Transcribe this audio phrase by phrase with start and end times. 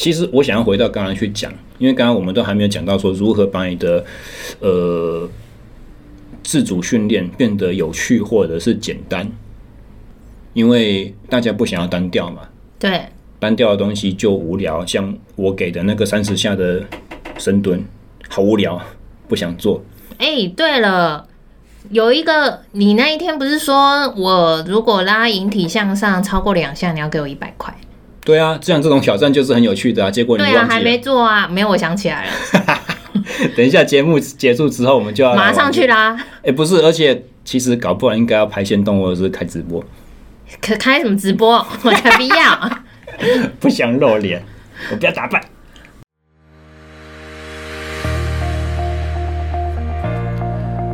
[0.00, 4.02] 其实我想要回到刚刚去讲，因为刚刚我们都还没有讲到说如何把你的
[4.60, 5.28] 呃
[6.42, 9.30] 自主训练变得有趣或者是简单，
[10.54, 12.48] 因为大家不想要单调嘛。
[12.78, 13.08] 对，
[13.38, 16.82] 单调的东西就无聊，像我给的那个三十下的
[17.36, 17.84] 深蹲，
[18.30, 18.80] 好无聊，
[19.28, 19.84] 不想做。
[20.16, 21.28] 哎、欸，对了。
[21.90, 27.74] 有一个，你那一天不是说我如果拉引体向上超过两下，你要给我一百块？
[28.22, 30.10] 对啊，这样这种挑战就是很有趣的啊。
[30.10, 30.44] 结果你。
[30.44, 32.32] 对啊，还没做啊，没有，我想起来了。
[33.56, 36.14] 等一下节目结束之后，我们就要马上去啦。
[36.16, 39.82] 哎、欸，不是，而且其实搞不好应该要拍先动或者是开直播。
[40.60, 41.54] 可开什么直播？
[41.82, 42.70] 我才不要！
[43.58, 44.42] 不想露脸，
[44.90, 45.40] 我不要打扮。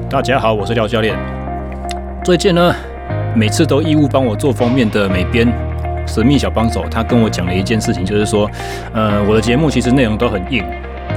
[0.08, 1.18] 大家好，我是廖教练。
[2.24, 2.74] 最近呢，
[3.34, 5.46] 每次都义务帮我做封面的美编
[6.06, 8.50] 神秘小帮手，他跟我讲了一件事情，就是说，
[8.92, 10.64] 呃，我的节目其实内容都很硬，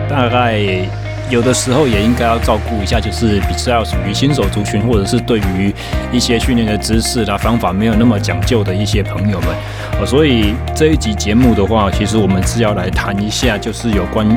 [0.09, 0.59] 大概
[1.29, 5.73] 有的时候也应该要照顾一下，就是比较属于新手族群，或者是对于
[6.12, 9.49] 一些训练的知识啦、方法没有那么讲究的一些朋友们。
[9.99, 14.27] 呃，所以这一集节目的话，其实我们是要来谈一下，就是有关。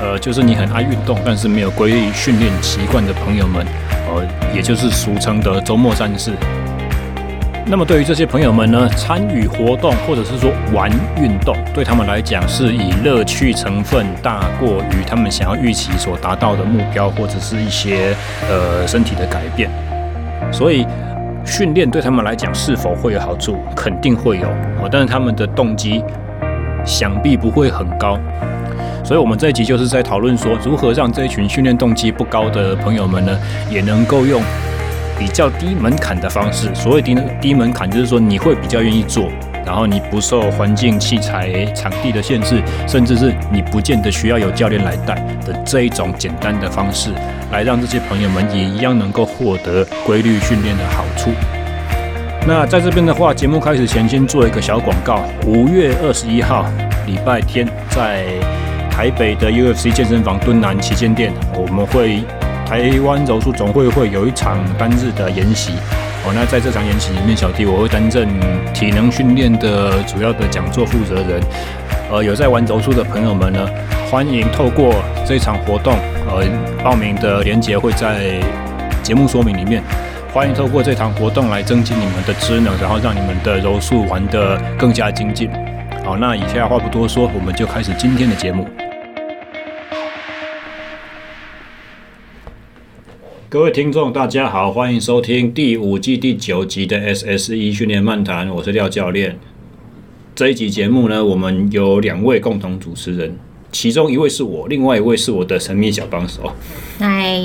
[0.00, 3.64] 呃，就是你很爱运动，但是没有规律训练习惯的朋友们，
[4.08, 6.32] 呃，也就是俗称的周末战士。
[7.70, 18.16] 那么对于这些朋友们呢，参与活动或者是说玩运动，对他们来讲是以乐趣成分大过于他们想要预期所达到的目标，或者是一些
[18.48, 19.70] 呃身体的改变。
[20.50, 20.86] 所以
[21.44, 24.48] 训练对他们来讲是否会有好处，肯定会有，
[24.80, 26.02] 呃，但是他们的动机
[26.86, 28.18] 想必不会很高。
[29.04, 33.38] 所以，我们这一集就是在讨论说，如何让这一群训练动机不高的朋友们呢，
[33.70, 34.42] 也能够用
[35.18, 36.72] 比较低门槛的方式。
[36.74, 39.28] 所谓低低门槛，就是说你会比较愿意做，
[39.66, 47.10] 然后你不受环境、器材、场地的限制，甚至是你不见得需要有教练来带的这一种简单的方式，
[47.50, 51.30] 来让这些朋友们也一样能够获得规律训练的好处。
[52.46, 56.64] 那在这边的话，节目开始前先做一个小广告：五月二十一号，
[57.06, 58.24] 礼拜天在。
[58.90, 62.24] 台北的 UFC 健身房敦南旗舰店，我们会
[62.68, 65.72] 台湾柔术总会会有一场单日的研习
[66.26, 66.32] 哦。
[66.34, 68.28] 那在这场研习里面，小弟我会担任
[68.74, 71.40] 体能训练的主要的讲座负责人。
[72.12, 73.66] 呃，有在玩柔术的朋友们呢，
[74.10, 74.94] 欢迎透过
[75.26, 75.94] 这场活动，
[76.28, 76.44] 呃，
[76.84, 78.38] 报名的链接会在
[79.02, 79.82] 节目说明里面。
[80.30, 85.50] 欢迎透过这场活动来增进你们的知能，然后让你们的柔术玩得更加精进。
[86.04, 88.68] 好，那以下话不多说，我们就开始今天的节目。
[93.50, 99.38] 各位听众，大家好，欢迎收听第五季第九集的 SSE 训练漫谈，我是廖教练。
[100.34, 103.38] 这一集节目呢，我们有两位共同主持人，
[103.72, 106.52] 其中一位是我，另外一位是我的神秘小帮手。
[106.98, 107.40] 嗨，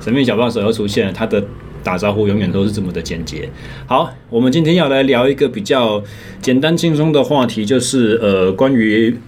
[0.00, 1.44] 神秘小帮手又出现了，他的
[1.82, 3.50] 打招呼永远都是这么的简洁。
[3.88, 6.00] 好，我们今天要来聊一个比较
[6.40, 9.18] 简单轻松的话题，就是呃，关于。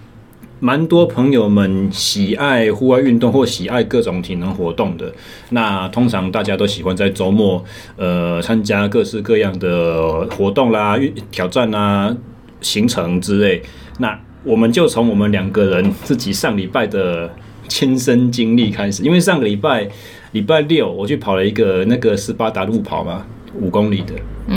[0.59, 5.13] 蛮多朋友们喜爱户外运动或喜爱各种体能活动的，
[5.51, 7.63] 那通常大家都喜欢在周末，
[7.95, 10.97] 呃，参加各式各样的活动啦、
[11.29, 12.15] 挑战啦、
[12.59, 13.61] 行程之类。
[13.99, 17.31] 那我们就从我们两个人自己上礼拜的
[17.67, 19.87] 亲身经历开始，因为上个礼拜
[20.31, 23.25] 礼拜六我去跑了一个那个斯巴达路跑嘛，
[23.59, 24.13] 五公里的，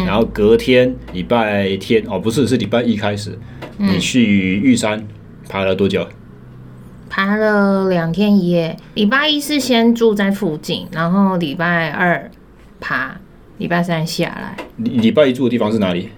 [0.06, 3.39] 然后隔天礼拜天哦，不是，是礼拜一开始，
[3.77, 5.06] 你去玉山。
[5.50, 6.06] 爬了多久？
[7.09, 8.77] 爬了两天一夜。
[8.94, 12.31] 礼拜一是先住在附近，然后礼拜二
[12.78, 13.16] 爬，
[13.59, 14.56] 礼拜三下来。
[14.77, 16.10] 礼礼拜一住的地方是哪里？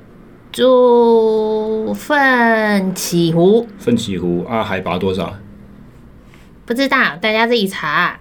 [0.52, 3.66] 住奋起湖。
[3.78, 5.34] 奋起湖啊，海拔多少？
[6.66, 8.20] 不知道，大家自己查。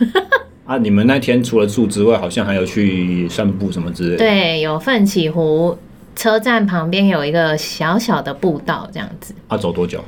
[0.66, 4.16] 啊，你们那天除了住之外，好像还有去散步什么之类的。
[4.18, 5.78] 对，有奋起湖
[6.14, 9.34] 车站旁边有一个小小的步道，这样子。
[9.48, 10.04] 啊，走多久？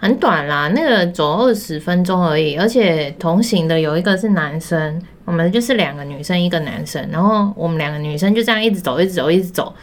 [0.00, 9.74] 很短啦，那个走二十分钟而已，而且同行的有一个是男生，我们就是两个女生一个男生，然后我们两个女生就这样一直走，一直走，一直走，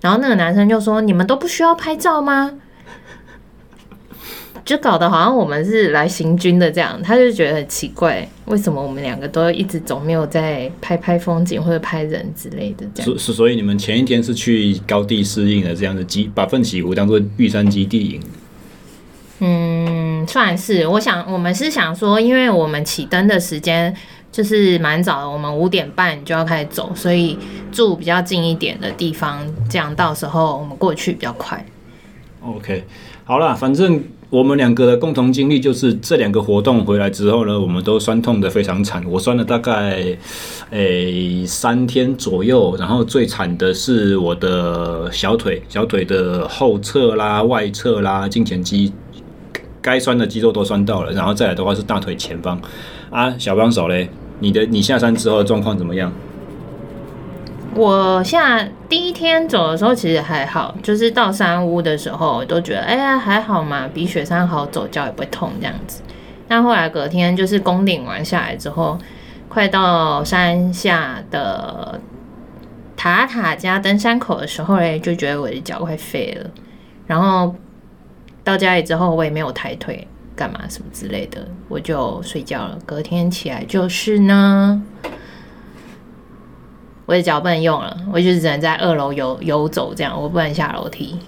[0.00, 2.52] 然后那个男生就说：“你们都不需要拍照吗？”
[4.64, 13.18] 就搞得好像我们是来行军的这样，他就觉得很奇怪，为什么我们两个都一直走，没有在拍拍风景或者拍人之类的这样。
[13.18, 18.20] 所所以你们前一天是去高地适应的这样的基，把奋起湖当做玉山基地营。
[19.40, 20.86] 嗯，算是。
[20.86, 23.94] 我想，我们是想说，因为我们起登的时间
[24.30, 27.38] 就是蛮早的，我们五点半就要开始走，所以
[27.72, 31.64] 住比较近一点的地方，这样到时候我们过去比较快。
[32.42, 32.84] OK，
[33.24, 39.02] 好啦，反正我们两个的共同经历就是这两个活动回来之后呢，我们都酸痛的非常惨。
[39.08, 40.16] 我酸了大概
[40.70, 48.92] 诶、三天左右，然后最惨的是我的小腿，小腿的后侧啦、外侧啦、胫前肌，
[49.84, 51.12] 该酸的肌肉都酸到了。
[51.12, 52.58] 然后再来的话是大腿前方
[53.10, 54.08] 啊，小帮手嘞，
[54.40, 56.10] 你的你下山之后的状况怎么样？
[57.76, 66.00] 我下第一天走的时候其实还好，就是到山屋的时候都觉得哎呀还好嘛，比雪山好走，脚也不会痛这样子。
[66.48, 68.96] 但后来隔天就是攻顶完下来之后，
[69.48, 72.00] 快到山下的
[72.96, 76.48] 塔塔加登山口的时候嘞，就觉得我的脚快废了。
[77.06, 77.54] 然后
[78.44, 80.06] 到家里之后我也没有抬腿
[80.36, 82.78] 干嘛什么之类的，我就睡觉了。
[82.86, 84.82] 隔天起来就是呢。
[87.06, 91.18] 我的脚不能用了，我就只能在二楼游游走，这样我不能下楼梯。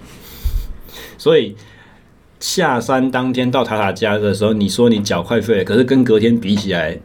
[1.19, 1.55] 所以
[2.39, 6.97] 下山当天到塔塔家的时候，你说你脚快废了，可是跟隔天比起来，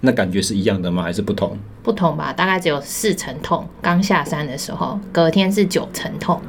[0.00, 1.02] 那感觉是一样的吗？
[1.02, 1.58] 还是不同？
[1.82, 3.68] 不同吧，大概只有四成痛。
[3.82, 6.40] 刚下山的时候，隔天是九成痛。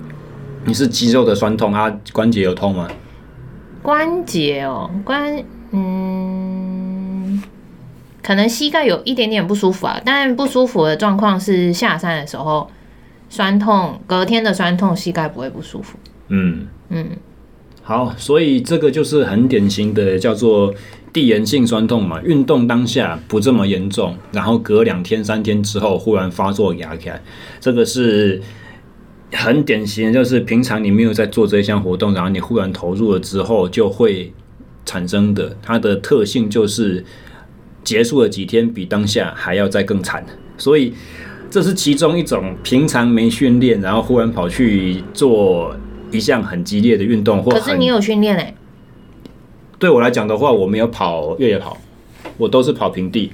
[0.65, 1.91] 你是肌肉的酸痛啊？
[2.13, 2.87] 关节有痛吗？
[3.81, 7.41] 关节哦，关嗯。
[8.23, 12.69] 可能膝盖有一点点不舒服啊，但不舒服的状况是下山的时候
[13.29, 15.97] 酸痛，隔天的酸痛膝盖不会不舒服。
[16.27, 17.09] 嗯嗯，
[17.81, 20.71] 好，所以这个就是很典型的叫做
[21.11, 22.21] 递延性酸痛嘛。
[22.21, 27.19] 运动当下不这么严重，然后隔两天三天之后忽然发作压起来，
[27.59, 28.39] 这个是
[29.33, 34.33] 很典型的，就是平常你没有在做这一项活动，然后你忽然投入了之后就会
[34.85, 35.57] 产生的。
[35.61, 37.05] 它的特性就是。
[37.83, 40.23] 结束了几天，比当下还要再更惨，
[40.55, 40.93] 所以
[41.49, 45.75] 这是其中一种平常没训练，然后忽然跑去做
[46.11, 48.53] 一项很激烈的运动，或可是你有训练嘞？
[49.79, 51.75] 对我来讲的话，我没有跑越野跑，
[52.37, 53.31] 我都是跑平地，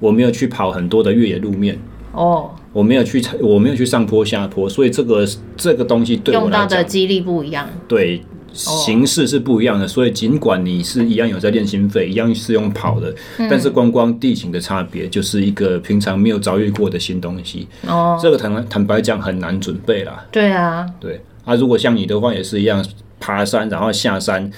[0.00, 1.78] 我没有去跑很多的越野路面
[2.10, 5.26] 哦，我没有去，我没有去上坡下坡，所以这个
[5.56, 8.22] 这个东西对用到的肌力不一样，对。
[8.50, 17.68] 形式是不一样的，所以尽管你是一样有在练心肺，一样是用跑的，嗯、但是光光地形的差别，就是一个平常没有遭遇过的新东西。
[17.86, 20.26] 哦，这个坦坦白讲很难准备啦。
[20.32, 22.84] 对啊，对啊，如果像你的话也是一样，
[23.20, 24.50] 爬山然后下山，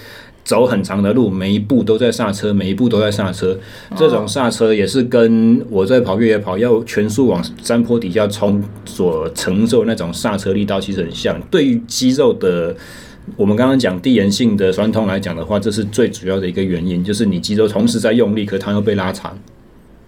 [0.45, 3.59] 走很长的路，每一步都在刹车，每一步都在刹车。
[3.97, 11.41] 这种刹车也是跟我在跑越野跑要全速往山坡底下冲所承受那种刹车力道其实很像。
[11.51, 12.77] 对于肌肉的。
[13.37, 19.39] 我们刚刚讲递延性的酸痛来讲的话，这是最主要的一个原因，就是你肌肉同时在用力，可它又被拉长，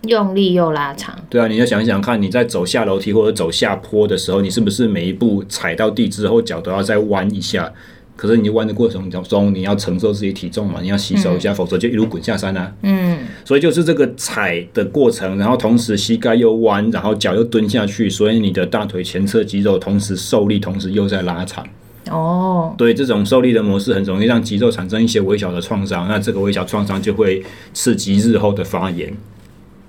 [0.08, 1.17] 用力又拉长。
[1.31, 7.73] 对啊，你要想想看，你在走下楼梯或者走下坡的时候，你是不是每一步踩到地之后，脚都要再弯一下？
[8.14, 12.73] 可是你弯的过程中，你要承受自己体重嘛，你要吸收一下，嗯、否则就一路滚下山啊。
[12.82, 21.67] 嗯，所以就是这个踩的过程，然后同时膝盖又弯，然后脚又蹲下去，所以你的大腿前侧肌肉同时受力，同时又在拉长。
[22.11, 27.43] 哦，对，这种受力的模式很容易让肌肉产生一些微小的创伤，那这个微小创伤就会
[27.73, 29.12] 刺激日后的发炎。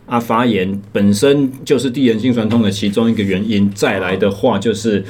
[0.06, 3.70] 啊，发炎本身就是地缘性酸痛的其中一个原因。
[3.72, 5.04] 再来的话，就是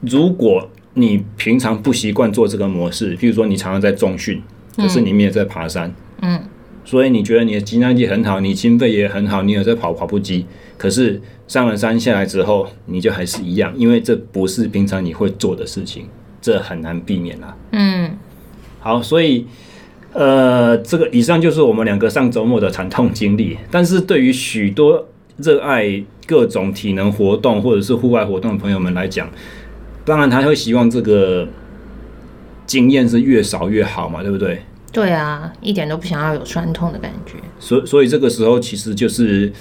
[0.00, 4.42] 如果你平常不习惯做这个模式，譬如说你常常在重训，
[4.76, 6.34] 可是你没有在爬山，嗯。
[6.34, 6.42] 嗯
[6.86, 10.46] 所以你觉得你的肌耐力很好，你心肺也很好，你有在跑跑步机，
[10.78, 16.06] 可是上了山下来之后，你就还是一样，因为这不是平常你会做的事情，
[16.40, 17.56] 这很难避免啦。
[17.72, 18.16] 嗯，
[18.78, 19.46] 好，所以
[20.12, 23.58] 呃，这个以上就是我们两个上周末的惨痛经历。
[23.68, 29.28] 但是对于许多热爱各种体能活动或者是户外活动的朋友们来讲，
[30.06, 31.48] 当然他会希望这个
[32.64, 34.62] 经验是越少越好嘛，对不对？
[34.92, 37.34] 对啊，一点都不想要有酸痛的感觉。
[37.58, 39.52] 所以，所以这个时候其实就是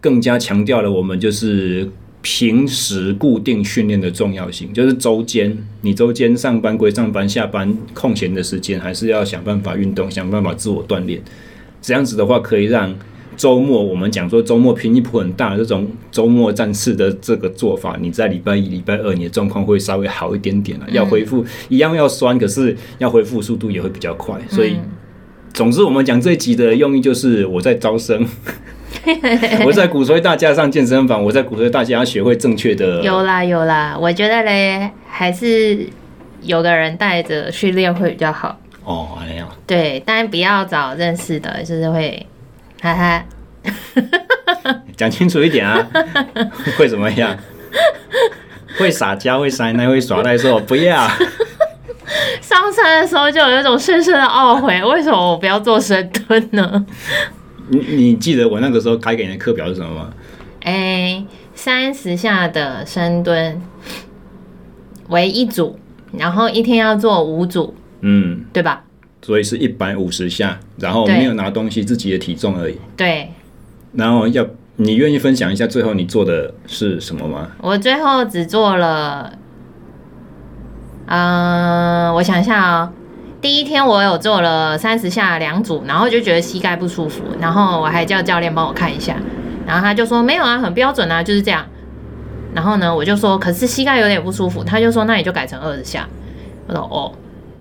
[0.00, 4.72] 更加强调了我们就是平时固定训练的重要性。
[4.72, 11.20] 就是周间，你周间上班归上班，下班空闲的时间还是要想办法运动，想办法自我锻炼。
[11.80, 12.94] 这样子的话，可以让。
[13.36, 24.34] 周末我们讲说周末拼一波很大的这种周末战士的这个做法，你在礼拜一、礼拜二你的状况会稍微好一点点了，要恢复一样要酸，可是要恢复速度也会比较快。
[24.48, 24.78] 所以，
[25.52, 28.26] 总之我们讲这一集的用意就是我在招生，
[29.66, 33.02] 我在鼓吹大家上健身房，我在鼓吹大家要学会正确的。
[33.02, 35.86] 有啦有啦，我觉得嘞还是
[36.40, 38.58] 有个人带着训练会比较好。
[38.82, 39.46] 哦，这样。
[39.66, 42.26] 对，但不要找认识的，就是会。
[42.80, 43.24] 哈哈，
[44.96, 45.86] 讲清楚一点啊！
[46.78, 47.36] 会怎么样？
[48.78, 51.08] 会撒娇，会塞奶，会耍赖，说不要。
[52.40, 56.86] 上山的时候就有一种深深的懊悔，为什么我不要做深蹲呢？
[57.68, 60.10] 你你记得我那个时候开给你的课表是什么吗？
[60.62, 63.60] 哎、欸，三十下的深蹲
[65.08, 65.78] 为一组，
[66.12, 68.84] 然后一天要做五组，嗯，对吧？
[69.26, 72.78] 所以是一百五十下，然后没有拿东西，自己的体重而已。
[72.96, 73.28] 对。
[73.94, 77.50] 然后要你愿意分享一下最后你做的是什么吗？
[77.60, 79.32] 我最后只做了，
[81.06, 82.92] 嗯、呃，我想一下啊、哦，
[83.40, 89.16] 第一天我有做了三十下两组，然后就觉得膝盖不舒服，然后我还叫教练帮我看一下，
[89.66, 91.66] 然后他就说没有啊，很标准啊，就是这样。
[92.54, 96.08] 然后呢，我就说可是膝盖有点不舒服，他就说那你就改成二十下。
[96.68, 97.10] 我说哦，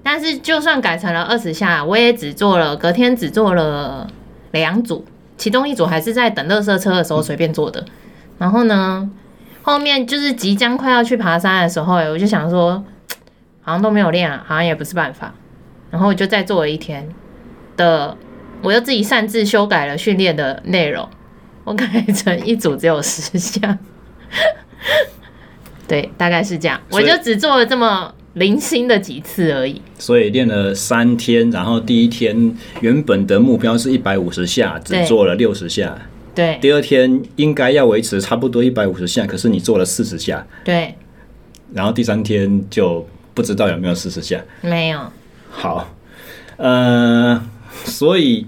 [0.07, 4.07] 但是就算改成了二十下，我也只做了隔天只做了
[4.51, 5.03] 两组。
[5.35, 7.83] 其中一组还是在等垃圾车的时候随便做的，
[8.37, 9.09] 然后呢，
[9.63, 12.83] 后面就是即将快要去爬山的时候，我就想说，
[13.63, 15.33] 好像都没有练啊，好像也不是办法，
[15.89, 17.09] 然后我就再做了一天
[17.75, 18.15] 的，
[18.61, 21.09] 我又自己擅自修改了训练的内容，
[21.63, 23.79] 我改成一组只有十下，
[25.87, 28.13] 对，大概是这样，我就只做了这么。
[28.35, 35.97] 零星的几次而已，所以练了三天，然后第一天原本的目标是一百五十下，只做了六十下。
[36.33, 40.45] 对，第二天应该要维持差不多一百五十下，可是你做了四十下。
[40.65, 40.93] 对，
[41.73, 44.43] 然后第三天就不知道有没有四十下。
[44.59, 44.99] 没有。
[45.49, 45.95] 好，
[46.57, 47.41] 呃，
[47.85, 48.45] 所以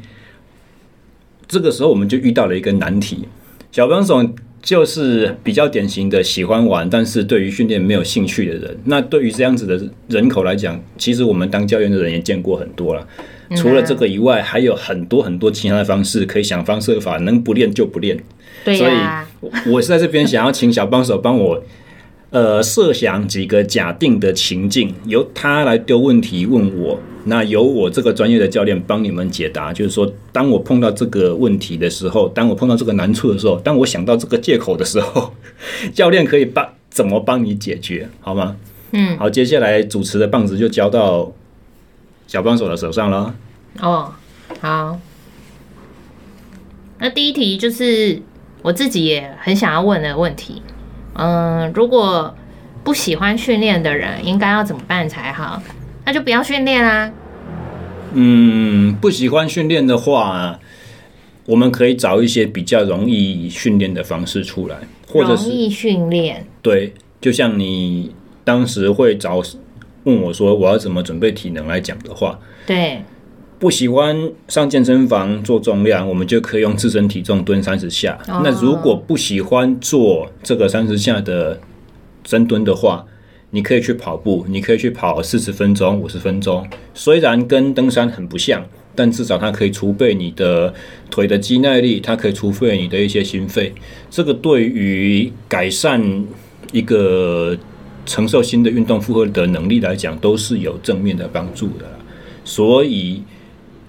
[1.48, 3.28] 这个时候我们就遇到了一个难题，
[3.72, 4.22] 小帮手。
[4.68, 8.78] 就是比较典型的喜欢玩，但是对于训练没有兴趣的人。
[8.84, 13.08] 那对于这样子的人口来讲，其实我们当教练的人也见过很多了。
[13.56, 18.22] 除了这个以外，还有很多很多其他的方式，可以想方设法，能不练就不练。
[18.66, 19.26] 对呀。
[19.40, 21.64] 所以，我是在这边想要请小帮手帮我。
[22.32, 29.72] 呃，设想几个假定的情境，由他来丢问题问我，那由我这个专业的教练帮你们解答。
[29.72, 35.34] 就是说，当我碰到这个问题的时候，当我碰到这个难处的时候，当我想到这个借口的时候，
[35.94, 38.56] 教练可以帮怎么帮你解决，好吗？
[38.92, 41.32] 嗯，好，接下来主持的棒子就交到
[42.26, 43.36] 小帮手的手上了。
[43.82, 44.14] 哦，
[44.62, 45.00] 好。
[47.00, 48.22] 那第一题就是
[48.62, 50.62] 我自己也很想要问的问题。
[51.14, 52.34] 嗯，如果
[52.84, 55.62] 不喜欢训练的人，应该要怎么办才好？
[56.08, 57.12] 那就不要训练啦。
[58.14, 60.58] 嗯，不喜欢训练的话，
[61.46, 66.48] 我们可以找一些比较容易训练的方式出来，或者是容易训练。
[66.62, 69.44] 对，就像你当时会找
[70.06, 73.02] 问我说我要怎么准备体能来讲的话，对。
[73.60, 78.18] 不喜欢上健身房做重量，我们就可以用自身体重蹲三十下。
[78.30, 78.42] Oh.
[78.44, 81.60] 那如果不喜欢做这个三十下的
[82.24, 83.06] 深蹲的话，
[83.58, 86.64] 你可以去跑步，你可以去跑四十分钟、五十分钟。
[86.94, 90.72] 虽然跟登山很不像，但至少它可以储备你的
[91.10, 93.74] 腿的肌耐力，它可以储备你的一些心肺。
[94.12, 96.00] 这个对于改善
[96.72, 97.58] 一个
[98.06, 101.86] 承受新的运动负荷的能力来讲，都是有正面的帮助的。
[102.46, 103.24] 所以。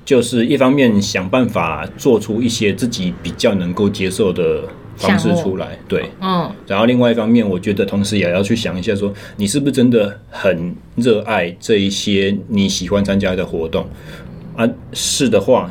[0.08, 4.62] 就是一方面想办法做出一些自己比较能够接受的
[4.98, 13.86] 方式出来，对，嗯，然后另外一方面，我觉得同时也要去想一下，说你是不是真的很热爱这一些你喜欢参加的活动
[14.56, 14.68] 啊？
[14.92, 15.70] 是的话，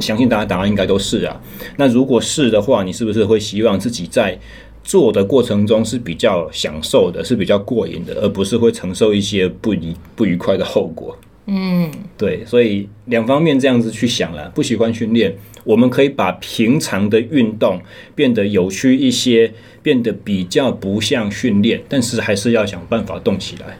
[0.00, 1.40] 相信大家答案应该都是啊。
[1.76, 4.38] 那如果是的话，你是不是会希望自己在
[4.84, 11.16] 做的过程中是比较享受的，是比较过瘾的，而不是会承受一些不愉不愉快的后果？
[11.46, 14.48] 嗯，对，所以两方面这样子去想了。
[14.50, 15.34] 不习惯训练，
[15.64, 17.80] 我们可以把平常的运动
[18.14, 23.76] 变得有趣一些，变得比较不像训练，但是还是要想办法动起来。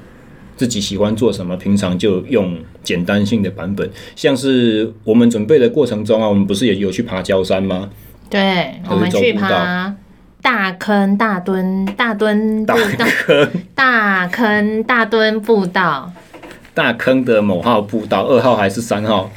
[0.57, 3.89] 自己喜欢做什么，平常就用简单性的版本。
[4.17, 7.91] 像是我们准备的过程中啊，我们不是也有去爬焦山吗？
[8.29, 9.95] 对，我们去爬
[10.41, 16.13] 大坑大墩大墩步道，大坑大坑大墩步道。
[16.75, 19.31] 大坑的某号步道，二号还是三号？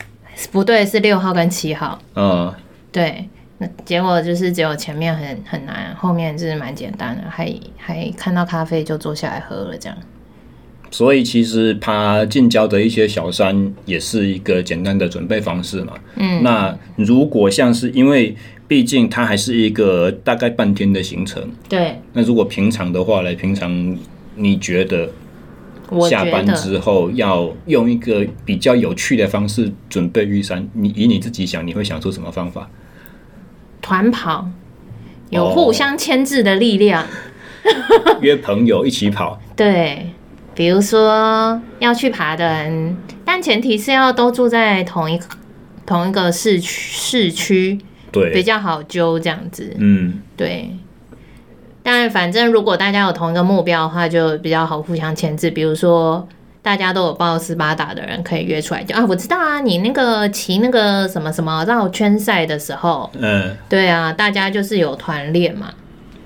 [0.51, 1.99] 不对，是六号跟七号。
[2.15, 2.53] 嗯，
[2.91, 3.27] 对，
[3.57, 9.97] 那结果就是只有前面很很难，后面就是蛮简单的，还还看到咖啡就坐下来喝了这样。
[10.91, 15.93] 所以其实爬近郊的一些小山也是一个简单的准备方式嘛。
[16.15, 18.35] 嗯，那如果像是因为
[18.67, 21.99] 毕竟它还是一个大概半天的行程，对。
[22.13, 23.33] 那如果平常的话呢？
[23.35, 23.97] 平常
[24.35, 25.09] 你觉得？
[26.09, 32.69] 下班之后要用一个比较有趣的方式准备玉山，你以你自己想，你会想出什么方法？
[33.81, 34.47] 团跑，
[35.29, 37.05] 有互相牵制的力量，
[38.21, 39.39] 约朋友一起跑。
[39.55, 40.07] 对，
[40.53, 45.25] 比如说要去爬的人，但前提是要都住在同一个
[45.85, 47.79] 同一个市区市区，
[48.11, 49.75] 对，比较好揪这样子。
[49.77, 50.69] 嗯，对。
[52.05, 55.49] 但反正如果大家有同一个目标的话，就比较好互相牵制。
[55.49, 56.27] 比如说
[56.61, 65.73] 大家都有报斯巴达的人，可以约出来就啊，我知道啊，你那个骑那个什么什么绕圈赛的时候，嗯，对啊，大家就是有团练嘛，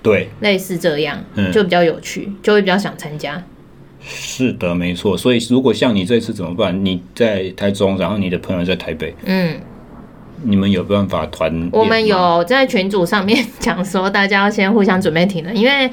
[0.03, 3.41] 对，类似这样，嗯，就比较有趣，就会比较想参加。
[4.01, 5.17] 是的，没错。
[5.17, 6.83] 所以如果像你这次怎么办？
[6.83, 9.55] 你在台中，然后你的朋友在台北，嗯。
[10.43, 11.69] 你们有办法团？
[11.71, 15.89] 我们有在群组上面讲说，大家要先互相准备体能，因为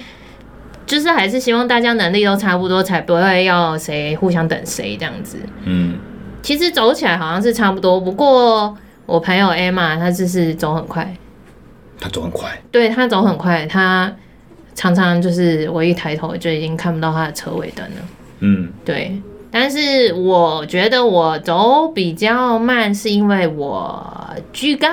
[0.86, 5.38] 就是还是希望大家能力都差不多，才不会要谁互相等谁这样子。
[5.64, 5.94] 嗯，
[6.42, 11.16] 其实走起来好像是差不多，不过我朋友 Emma 她就是走很快，
[12.00, 14.14] 她走很快，对，她走很快，她
[14.74, 17.96] 常常就是我一抬头就已经看不到她的车尾灯了。
[18.40, 19.20] 嗯，对。
[19.58, 24.88] 但是我觉得我走比较慢，是因为我居高。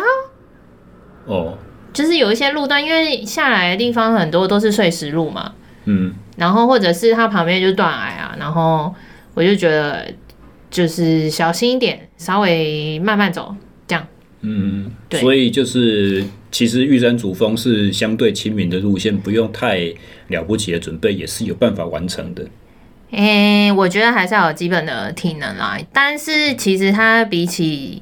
[1.26, 1.58] 哦，
[1.92, 5.52] 就是有一些路段，因为下来的地方很多都是碎石路嘛。
[5.84, 6.14] 嗯。
[6.38, 8.96] 然后或者是它旁边就是断崖啊，然后
[9.34, 10.08] 我就觉得
[10.72, 13.54] 就是小心一点，稍微慢慢走
[13.86, 14.08] 这样。
[14.40, 15.20] 嗯，对。
[15.20, 19.94] 所以就是其实玉山主峰是相对亲民的路线，不用太
[20.30, 22.46] 了不起的准备，也是有办法完成的。
[23.16, 25.78] 诶、我觉得还是要有基本的体能啦。
[25.94, 28.02] 但是其实它比起，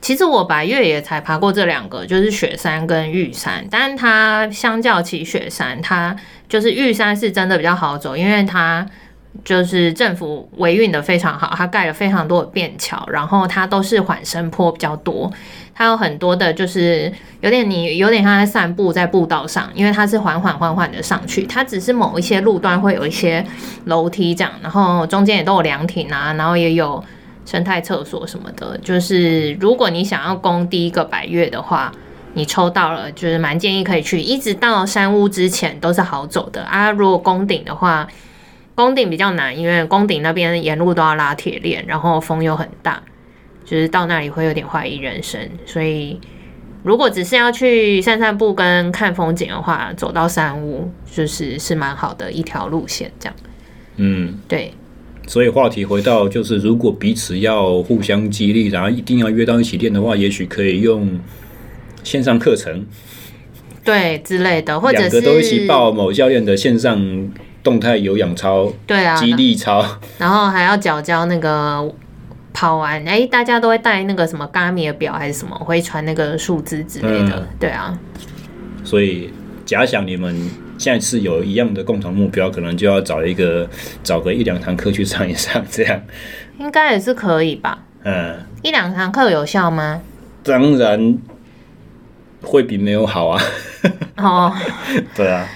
[0.00, 3.66] 其实我百岳也才爬过这两个，就是雪山跟玉山。
[3.70, 6.16] 但它相较起雪山，它
[6.48, 8.86] 就是玉山是真的比较好走，因为它
[9.44, 15.32] 就是政府维运的非常好，它盖了非常多的便桥，然后它都是缓升坡比较多。
[15.74, 23.44] 它有很多的，就是有点你有点像在散步在步道上，因为它是缓缓缓缓的上去，它只是某一些路段会有一些
[23.84, 27.04] 楼梯这样，然后中间也都有凉亭啊，然后也有
[27.44, 28.78] 生态厕所什么的。
[28.78, 31.92] 就是如果你想要攻第一个百岳的话，
[32.32, 36.90] 你抽到了，就是蛮建议可以去，一直到山屋之前都是好走的啊。
[36.90, 38.08] 如果攻顶的话，
[38.76, 43.02] 攻顶比较难，因为宫顶那边沿路都要拉铁链，然后风又很大。
[43.64, 46.20] 就是到那里会有点怀疑人生，所以
[46.84, 53.34] 如果只是要去散散步跟看风景的话，走到山屋就是是蛮好的一条路线，这样。
[53.96, 54.72] 嗯，对。
[55.26, 61.18] 所以话题回到就是，如果彼此要互相激励，然后一定要约到一起练的话，也许可以用
[62.04, 62.86] 线上课程，
[63.84, 67.28] 对之类的，或者是两个都一起报某教练的线上
[67.66, 69.84] 动态有氧操，对啊，激励操，
[70.18, 71.92] 然后还要缴交那个。
[72.58, 77.92] 跑完哎、欸，大家都会带那个什么 Garmin 的表还是什么，会传那个数字之类的，嗯、对啊。
[78.82, 79.30] 所以
[79.66, 80.34] 假想你们
[80.78, 83.68] 现在是有一样的共同目标，可能就要找一个
[84.02, 86.00] 找个一两堂课去上一上，这样
[86.58, 87.78] 应该也是可以吧？
[88.04, 90.00] 嗯，一两堂课有效吗？
[90.42, 91.18] 当然
[92.40, 93.42] 会比没有好啊。
[94.16, 94.50] 哦，
[95.14, 95.46] 对啊，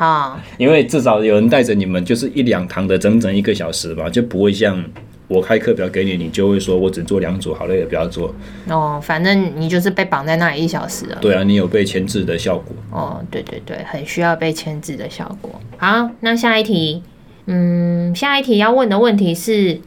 [0.00, 4.82] 好，因为至少有人带着你们，就是一两堂的整整一个小时吧，就不会像。
[5.28, 8.34] 我开课表给你，你就会说我只做两组，好累也不要做。
[8.66, 11.18] 哦，反正你就是被绑在那里一小时了。
[11.20, 12.74] 对啊，你有被牵制的效果。
[12.90, 15.60] 哦，对对对，很需要被牵制的效果。
[15.76, 17.02] 好，那下一题，
[17.44, 19.80] 嗯，下一题要问的问题是：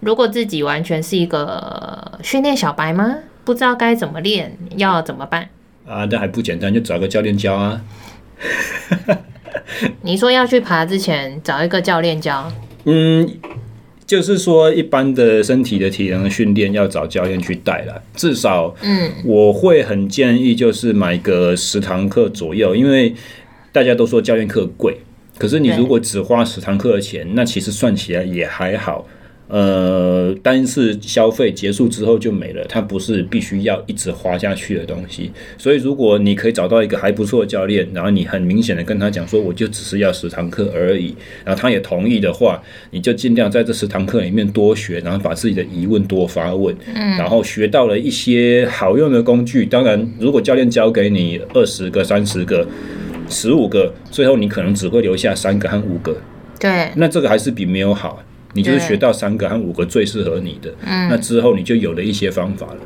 [0.00, 3.16] 如果自己完全是一个训练小白吗？
[3.44, 5.48] 不知道该怎么练，要怎么办？
[5.88, 7.80] 啊，那还不简单，就找个教练教啊。
[10.02, 12.50] 你说要去爬之前找一个教练教？
[12.84, 13.28] 嗯。
[14.06, 23.12] 就是说，一般的身体的体能训练要找教练去带了，至少，嗯，我会很建议就是买个十堂课左右，因为
[23.72, 24.96] 大家都说教练课贵，
[25.36, 29.04] 可是你如果只花十堂课的钱，那其实算起来也还好。
[29.48, 35.30] 呃，单次消费结束之后就没了，它不是必须要一直花下去的东西。
[35.56, 49.64] 所以，如果你可以找到一个还不错的教练，然后你很明显的跟他讲说，我就只是要十堂课而已，然后他也同意的话，你就尽量在这十堂课里面多学，然后把自己的疑问多发问，嗯，然后学到了一些好用的工具。
[49.64, 52.66] 当然，如果教练教给你二十个、三十个、
[53.28, 56.16] 十五个，最后你可能只会留下三个和五个，
[56.58, 58.20] 对，那这个还是比没有好。
[58.56, 62.78] 你就是学到三个和五个最适合你的，嗯，那之后你就有了一些方法了。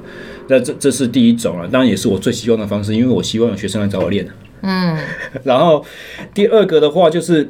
[0.49, 4.27] 那这这是第一种啊，当然也是我最希望的方式，因为我希望有学生来找我练。
[4.63, 4.99] 嗯，
[5.45, 5.85] 然后
[6.35, 7.49] 第二个的话就是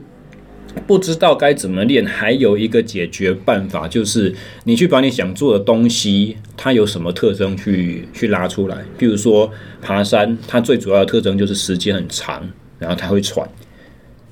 [0.86, 4.32] 不知道该怎么练，还有一个解决办法就是
[4.64, 8.76] 你去把你想做的东西，它有什么特征去去拉出来。
[8.98, 12.46] 比如说爬山，它最主要的特征就是时间很长，
[12.78, 13.48] 然后它会喘。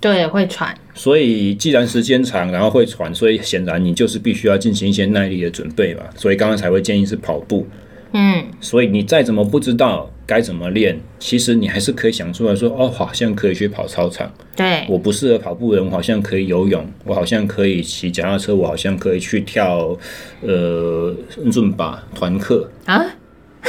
[0.00, 0.76] 对，会喘。
[0.94, 6.02] 所以既然时间长，然后会喘，所以显然你就是必须要进行一些耐力的准备嘛。
[6.16, 7.66] 所以刚刚才会建议是跑步。
[8.12, 14.32] 嗯，所以你再怎么不知道该怎么练，其实你还是可以想出来说，哦，好像可以去跑操场。
[14.56, 19.94] 对，我不适合跑步的人，我好像可以游泳，我好像可以骑脚踏车，我好像可以去跳
[20.40, 23.04] 呃润吧团课啊。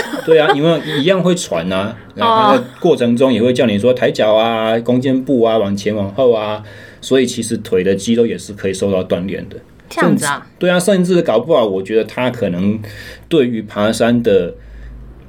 [0.25, 6.63] 对啊，因为一样会喘啊，然后在过程中也会叫你说抬脚啊、弓箭步啊、往前往后啊，
[7.01, 9.55] 所以其实腿的肌肉也是可以受到锻炼的。
[9.89, 10.45] 这样子啊？
[10.59, 12.79] 对啊，甚至搞不好，我觉得它可能
[13.27, 14.53] 对于爬山的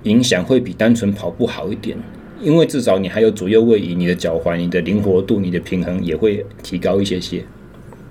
[0.02, 1.96] 影响会比单纯跑步好一点，
[2.40, 7.42] 因为至少你还有左右位移，你的脚踝、你的灵活度、你的平衡也会提高一些些。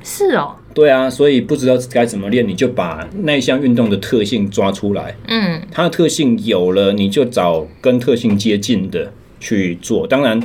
[0.04, 0.56] 是哦。
[0.74, 5.16] 对啊，所以不知道该怎么练，你就把那一项运动的特性抓出来。
[5.28, 10.08] 嗯，它的特性有了，你就找跟特性接近的去做。
[10.08, 10.42] 当然。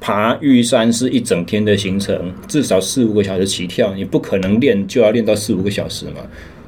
[0.00, 6.22] 爬玉山是一整天的行程，至少四五个小时起跳，你不可能练就要练到四五个小时嘛。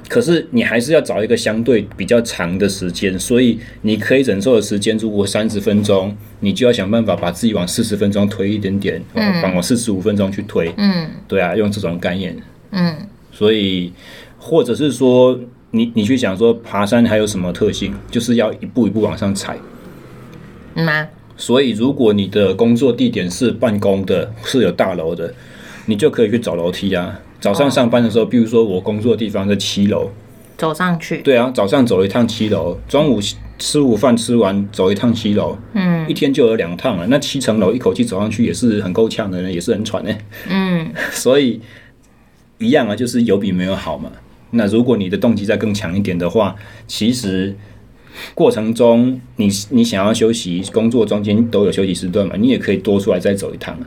[0.08, 12.36] 可是你还是要找一个相对比较长的时间，所以你可以忍受的时间，如果三十分钟，你就要想办法把自己往四十分钟推一点点，嗯，往四十五分钟去推，嗯，对啊，用这种概念，
[12.70, 13.92] 嗯，所以
[14.38, 15.38] 或者是说，
[15.70, 19.56] 你你去想说爬山还有什么特性，就是要一步一步往上踩，
[20.74, 21.08] 嗯吗？
[21.36, 25.32] 所以，如果你的工作地点是办公的，是有大楼的，
[25.86, 27.18] 你就可以去找楼梯啊。
[27.40, 30.10] 早上上班的时候，比如说我工作的地方在七楼，
[30.58, 31.22] 走上去。
[31.22, 33.18] 对啊，早上走一趟七楼，中午
[33.58, 37.06] 吃午饭吃完走一趟七楼，嗯，一天就有两趟了。
[37.06, 40.14] 那七层楼一口气走上去也是很够呛的呢，也是很喘的。
[40.46, 41.58] 嗯， 所以
[42.60, 44.12] 一样啊，就是有比没有好嘛。
[44.52, 46.54] 那如果你的动机再更强一点的话，
[46.86, 47.56] 其实。
[48.34, 53.86] 过程中你，你你想要休息，工作中间都有休息时段嘛，你也可以多出来再走一趟啊。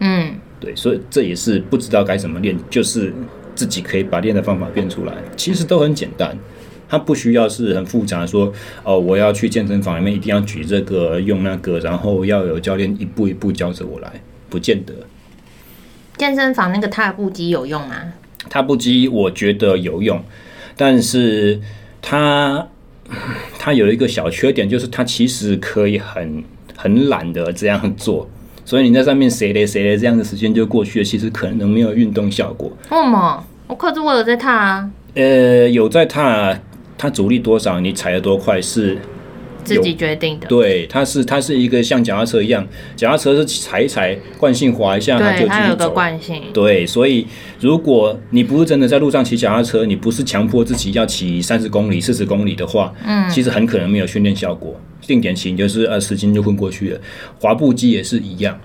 [0.00, 3.12] 嗯，对，所以这也是不知道该怎么练，就是
[3.54, 6.36] 自己可以把练的方法变出来，其实都很简单，
[6.88, 8.52] 它不需要是很复杂，说
[8.82, 14.94] 哦，我要去健身房里面一定要举这个用那个，然后要有教练一步一步教着我来，不见得。
[16.16, 17.96] 健身房那个踏步机有用吗？
[18.48, 20.22] 踏步机我觉得有用，
[20.76, 21.60] 但是
[22.02, 22.66] 它。
[23.58, 26.44] 它有一个小缺点，就是它其实可以很
[26.76, 28.30] 很懒的这样做，
[28.64, 32.70] 所以你在上面谁嘞谁嘞这样的时间就过去了，其实可能没有运动效果。
[32.88, 33.44] 为什么？
[33.66, 34.90] 我可是我有在踏啊。
[35.14, 36.56] 呃，有在踏，
[36.96, 38.96] 它阻力多少，你踩得多快是。
[39.64, 45.46] 自己决定的，对，它是它是一个像脚踏车一样，脚踏车是踩一踩，惯性滑一下，它就。
[45.46, 46.42] 它有个惯性。
[46.52, 47.26] 对，所以
[47.60, 54.78] 如果你不是真的在路上骑脚踏车，你不是强迫自己要骑三十公里、四十公里的话，嗯，其实很可能没有训练效果。
[55.06, 57.00] 定点骑就是呃，十斤就混过去了。
[57.40, 58.58] 滑步机也是一样，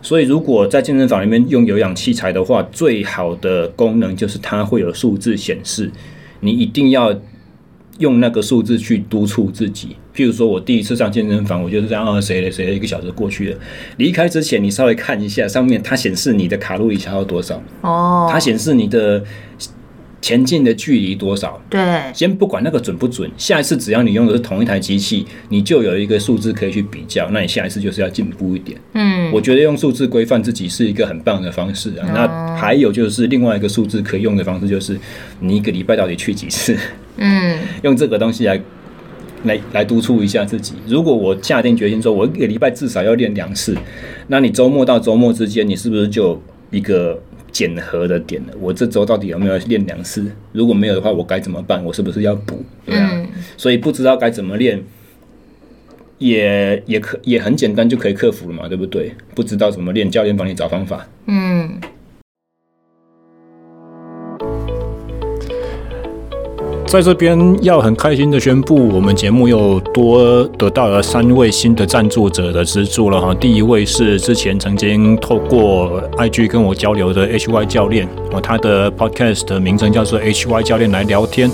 [0.00, 5.90] 所以如果在健身房里面用有氧器材的话，最好的功能就是它会有数字显示，
[6.40, 7.14] 你一定要。
[8.02, 13.58] 用那个数字去督促自己，譬如说，我第一次上健身房，我就是这样啊，谁了谁了，一个小时过去了。
[13.96, 17.62] 离开之前，你稍微看一下上面，它显示你的卡路里消耗多少。
[17.82, 19.22] 哦，它显示你的
[20.22, 21.60] 前进的距离多少。
[21.68, 21.80] 对，
[22.14, 27.28] 先不管那个准不准，下一次只要你用的是同一台机器，你就有一个数字可以去比较。
[27.30, 28.80] 那你下一次就是要进步一点。
[28.94, 32.06] 嗯，我觉得用数字规范自己是一个很棒的方式啊。
[32.06, 34.96] 哦，那还有就是另外一个数字可以用的方式，就是
[35.40, 36.74] 你一个礼拜到底去几次？
[37.16, 38.60] 嗯， 用这个东西来
[39.44, 40.74] 来来督促一下自己。
[40.86, 43.76] 如果我下定决心说，我一个礼拜至少要练两次，
[44.28, 47.20] 那你周末到周末之间，你是不是就一个
[47.52, 48.54] 检核的点了？
[48.58, 50.26] 我这周到底有没有练两次？
[50.52, 51.84] 如果没有的话，我该怎么办？
[51.84, 52.64] 我是不是要补？
[52.84, 54.82] 对啊，嗯，所以不知道该怎么练，
[56.18, 59.12] 也也可也很简单就可以克服了嘛，对不对？
[59.34, 61.06] 不知道怎么练，教练帮你找方法。
[61.26, 61.78] 嗯。
[66.92, 73.34] 在这边要很开心的宣布，我们节目又多得到了三位新的赞助者的资助了哈。
[73.34, 81.50] 第一位是之前曾经透过 IG 跟我交流的 HY 教练哦，他的 Podcast 名称叫做 HY 教练来聊天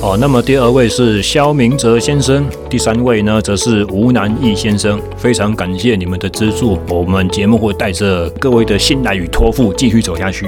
[0.00, 0.16] 哦。
[0.20, 5.00] 那么第二位是萧明哲先生，第三位呢则是吴南义先生。
[5.16, 10.46] 非常感谢你们的资助，我们节目会带着各位的信赖与托付继续走下去。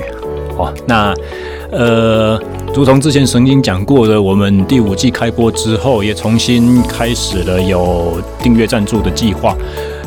[0.57, 1.12] 哦，那
[1.72, 2.40] 呃。
[2.78, 9.56] 如同之前曾经讲过的，我们第五季开播之后，也重新开始了有订阅赞助的计划。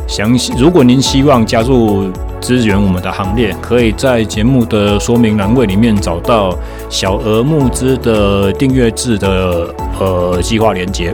[0.08, 6.58] 详细，如果您希望加入支援我们的行列，可以在节目的说明栏位里面找到
[6.90, 11.14] 小额募资的订阅制的呃计划连结。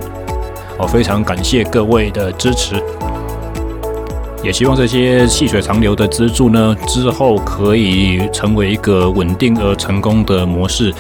[0.78, 2.76] 哦，非常感谢各位的支持。
[4.43, 10.93] 也希望这些细水长流的资助呢，之后可以成为一个稳定而成功的模式，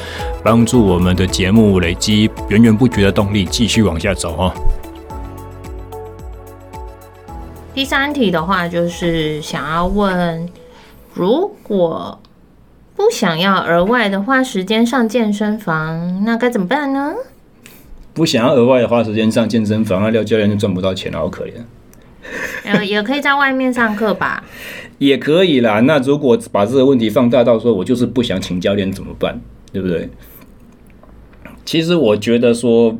[0.43, 4.53] 帮助我们的节目累积源源不绝的动力，继续往下走哦。
[7.73, 10.49] 第三题的话，就是想要问，
[11.13, 12.19] 如果
[12.95, 17.13] 不想要额外的花时间上健身房，那该怎么办呢？
[18.15, 21.53] 不想要额外的花时间上健身房，那廖教练就赚不到钱了，好可怜。
[22.67, 24.43] 呃，也可以在外面上课吧？
[24.99, 25.79] 也可以啦。
[25.81, 29.39] 那如果把这个问题放大到说，我就是不想请教练怎么办？
[29.71, 30.09] 对不对？
[31.65, 32.97] 其实我觉得说，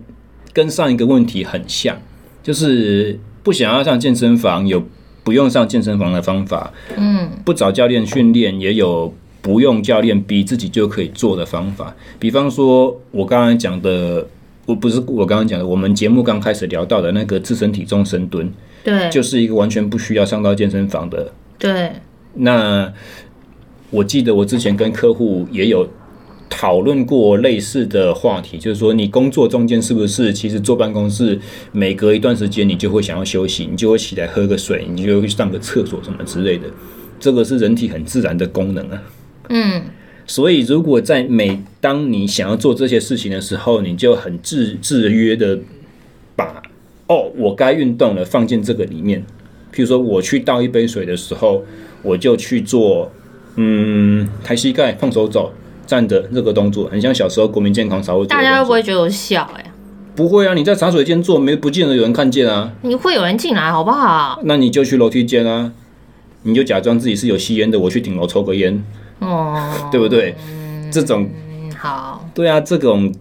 [0.54, 1.98] 跟上一个问题很像，
[2.44, 4.84] 就是不想要上健身房，有
[5.24, 6.72] 不用上健身房的方法。
[6.96, 11.96] 嗯，不找教练训练，也有不用教练逼自己就可以做的方法。
[12.20, 14.28] 比方说，我刚才讲的，
[14.68, 18.54] 我不是我刚刚讲的，我们节目刚开始聊到的那个自身体重深蹲。
[18.84, 21.32] 对，就是一个完全不需要上到健身房的。
[21.58, 21.94] 对，
[22.34, 22.94] 那
[23.90, 25.88] 我记得我之前跟客户也有
[26.50, 31.40] 讨论过类似的话题，就是说你工作中间是不是其实坐办公室，
[31.72, 36.68] 每隔一段时间你就会想要休息，你就会起来喝个水，你就会上个厕所什么之类的，
[37.20, 39.02] 这个是人体很自然的功能啊。
[39.50, 39.82] 嗯，
[40.28, 45.58] 所以如果在每当你想要做这些事情的时候，你就很制制约的
[46.36, 46.62] 把。
[47.08, 49.26] 哦，我该运动了，放进这个里面。
[49.74, 51.64] 譬如说，我去倒一杯水的时候，
[52.04, 53.10] 我就去做，
[53.56, 55.50] 嗯，抬膝盖、放手肘、
[55.86, 58.26] 站着这个动作，很像小时候国民健康操。
[58.26, 59.64] 大家会不会觉得我小呀？
[60.18, 62.74] 不会啊，你在茶水间做，没不见得有人看见啊。
[62.82, 64.42] 你会有人进来，好不好？
[64.44, 65.72] 那你就去楼梯间啊，
[66.44, 68.84] 你就假装自己是有吸烟的，我去顶楼抽个烟，
[69.20, 70.36] 哦，对不对？
[70.50, 71.30] 嗯，这种
[71.78, 72.30] 好。
[72.34, 73.14] 对啊，这种。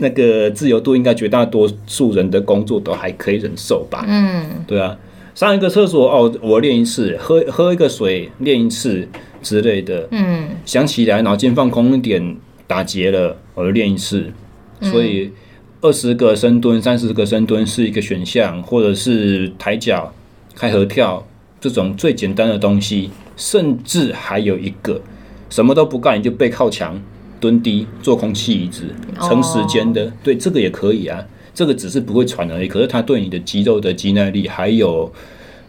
[0.00, 4.04] 那个自由度应该绝大多数人的工作都还可以忍受吧？
[4.08, 4.98] 嗯，对啊，
[5.36, 9.08] 上一个厕所哦，我练一次；喝喝一个水练一次
[9.40, 10.06] 之类的。
[10.10, 12.36] 嗯，想起来脑筋放空一点，
[12.66, 14.30] 打结了，我就练一次。
[14.82, 15.30] 所以
[15.80, 20.12] 二十个深蹲、三十个深蹲是一个选项，或者是抬脚、
[20.56, 21.24] 开合跳
[21.60, 25.00] 这种最简单的东西，甚至还有一个
[25.50, 27.00] 什么都不干，你就背靠墙。
[27.40, 28.82] 蹲低做空气椅子，
[29.20, 31.24] 长时间的，对这个也可以啊。
[31.54, 35.08] 这个只是不会喘而已，可是它对你的肌肉的肌耐力，还有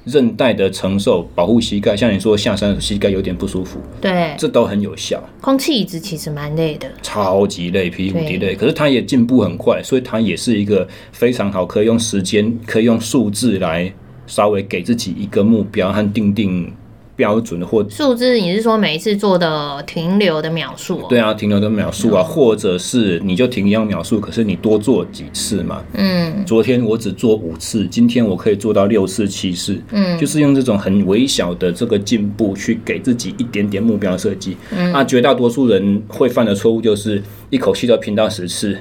[0.06, 1.96] 韧带的承受，保护膝盖。
[1.96, 5.24] 像你说下山膝盖有点不舒服，对，这都很有效。
[5.42, 8.56] 空气椅子其实蛮累的，超级累，霹雳无敌累。
[8.56, 13.94] 可是它也进步很快，所以它也是一个非常好，可以用时间，可以用数字来
[14.26, 16.74] 稍微给自己一个目标和定定。
[17.20, 21.06] 标准的或数字，你是说每一次做的停留的秒数？
[21.10, 25.84] 对啊，停留的秒数啊，或者是你就停一样秒数，可是你多做几次嘛？
[25.96, 29.78] 嗯，昨天我只做五次，今天我可以做到六次、七次。
[29.92, 34.56] 嗯，就是用这种很微小的这个进步去给自己一点点目标设计。
[34.72, 38.78] 嗯，那绝大多数人会犯的错误就是一口气都拼到十次，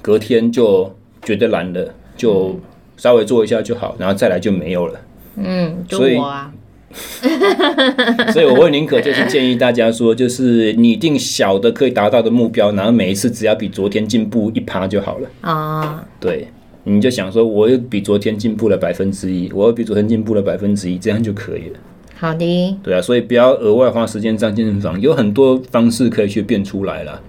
[0.00, 0.90] 隔天就
[1.22, 2.58] 觉得懒了，就
[2.96, 4.98] 稍微做一下就好，然后再来就没有了。
[5.36, 6.50] 嗯，就我啊。
[8.32, 16.04] 所以我会宁可就是建议大家说，就是拟定小的可以达到的目标，然后每一次只要比昨天进步一趴就好了啊。
[16.20, 16.48] 对，
[16.84, 21.78] 你就想说，我又比昨天进步了百分之一，我又比昨天进步了百分之一，这样就可以了。
[22.16, 22.76] 好的。
[22.82, 27.20] 对啊，所以不要额外花时间上健身房，有很多方式可以去变出来了。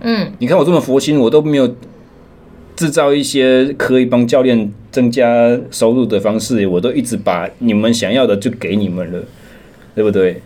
[0.00, 1.74] 嗯，你看我这么佛心，我都没有。
[2.82, 5.24] 制造一些可以帮教练增加
[5.70, 9.22] 收入的方式，我都一直把你们想要的就给你们了，
[9.94, 10.42] 对不对？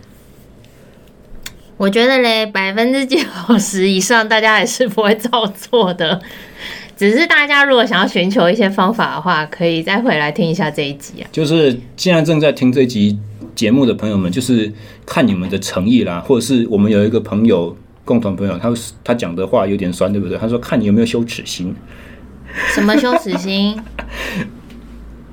[1.77, 3.17] 我觉得嘞，百分之九
[3.57, 6.21] 十以上大家还是不会照做的，
[6.95, 11.25] 只是大家如果想要寻求一些方法的话，可以再回来听一下这一集啊。
[11.31, 13.17] 就是现在正在听这一集
[13.55, 14.71] 节目的朋友们，就是
[15.07, 18.71] 看你们的诚意啦，或者是我们有一个朋友，共同朋友，他
[19.03, 20.37] 他讲的话有点酸，对不对？
[20.37, 21.75] 他说看你有没有羞耻心。
[22.73, 23.79] 什么羞耻心？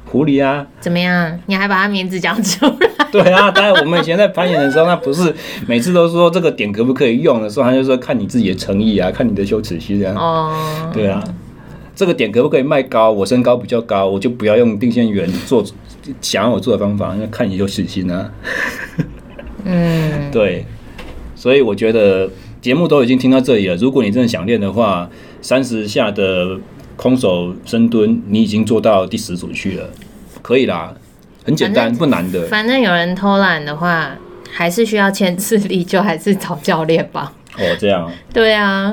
[0.07, 0.65] 狐狸啊？
[0.79, 1.41] 怎么样？
[1.47, 3.07] 你还把他名字讲出来？
[3.11, 5.35] 对啊，当然我们以前在攀岩的时候，那不是
[5.67, 10.15] 每次都说这个点可不可以用的时候，他就说看你自己的诚意啊，看你的羞耻心这样。
[10.15, 11.21] 哦，对啊，
[11.97, 13.11] 这个点可不可以卖高？
[13.11, 15.65] 我身高比较高，我就不要用定线员做
[16.21, 18.31] 想要我做的方法，那看你羞耻心啊。
[19.65, 20.65] 嗯，对，
[21.35, 25.11] 所以我觉得节目都已经听到这里了，如果你真的想练的话，
[25.43, 26.61] 三十下的。
[26.97, 29.91] 空手深蹲，你已经做到第十组去了，
[30.43, 30.95] 可以啦，
[31.45, 32.47] 很简单，不难的。
[32.47, 34.13] 反正有人偷懒的话，
[34.51, 37.33] 还是需要签字力， 就还是找教练吧。
[37.59, 38.11] 哦，这样。
[38.33, 38.93] 对啊，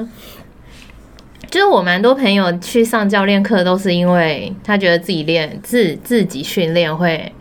[1.49, 7.31] 就是我蛮多朋友去上教练课，都是因为他觉得自己练自自己训练会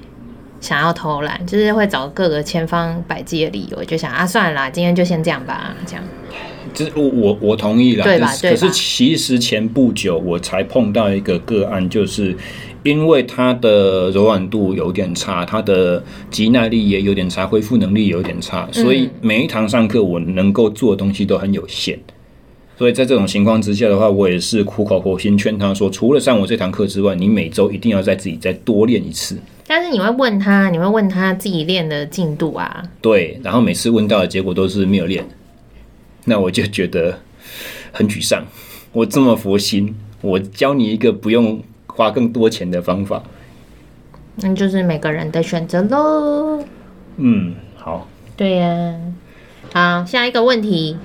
[0.61, 6.05] 想要偷懒，就是会找各个千方百计的理由，就想啊，算了啦，今天就先这样吧，这样。
[6.73, 8.33] 就是我我我同意啦，对吧？
[8.42, 12.37] 可是其实前不久我才碰到一个个案，就是
[12.83, 21.99] 因为它的柔软度有点差，它的肌耐力也有点差，恢复能力有点差，所以每一堂上课我能够做的东西都很有限。
[22.79, 29.37] 所以在这种情况之下的话，我也是苦口婆心劝他说，除了上我这堂课之外，你每周一定要在自己再多练一次。
[29.66, 32.83] 但是你会问他，你会问他自己练的进度啊？
[33.03, 35.23] 对，然后每次问到的结果都是没有练。
[36.24, 37.20] 那我就觉得
[37.92, 38.44] 很沮丧。
[38.92, 43.22] 我这么佛心，我教你一个不用花更多钱的方法，
[44.37, 46.64] 那就是每个人的选择喽。
[47.16, 48.09] 嗯，好。
[48.37, 48.94] 对呀。
[49.72, 50.96] 好，下一个问题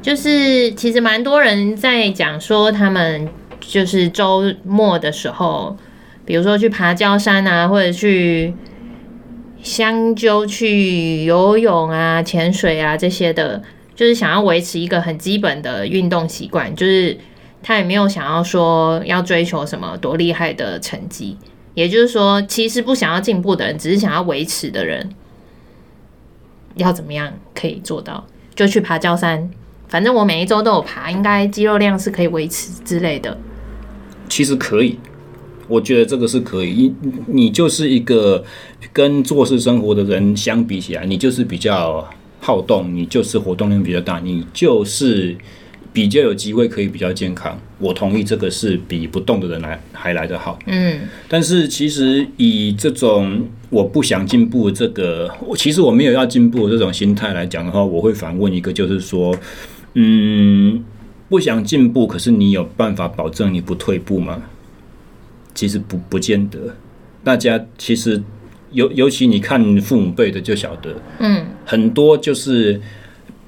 [0.00, 3.28] 就是，其实蛮多人在讲说，他们
[3.60, 5.76] 就是周末的时候，
[6.24, 8.54] 比如说去爬焦山啊，或者去
[9.60, 13.62] 香洲去游泳啊、潜水啊这些的。
[13.94, 17.16] 就是想要维持一个很基本的运动习惯，就是
[17.62, 21.36] 他也没有想要说要追求什么多厉害的成绩，
[21.74, 25.10] 也就是说，其实不想要进步的人，只是想要维持的人，
[26.76, 28.26] 要怎么样可以做到？
[28.54, 29.50] 就去爬焦山，
[29.88, 33.36] 反正我每一周都有爬，应该肌肉量是可以维持之类的。
[34.28, 34.98] 其实可以，
[35.68, 36.94] 我觉得这个是可以。
[37.00, 38.42] 你你就是一个
[38.92, 42.08] 跟做事生活的人相比起来，你就是比较。
[42.44, 45.36] 好动，你就是活动量比较大，你就是
[45.92, 47.56] 比较有机会可以比较健康。
[47.78, 50.58] 我同意这个是比不动的人来还来得好。
[50.66, 59.32] 嗯，但是其实以这种我不想进步这个，其实我没有要进步这种心态来讲的话，我会反问一个，就是说，
[59.94, 60.82] 嗯，
[61.28, 64.42] 不想进步，可是你有办法保证你不退步吗？
[65.54, 66.58] 其实不不见得。
[67.22, 68.20] 大家其实。
[68.72, 72.80] 尤尤其你看父母辈的就晓得，嗯，很多就是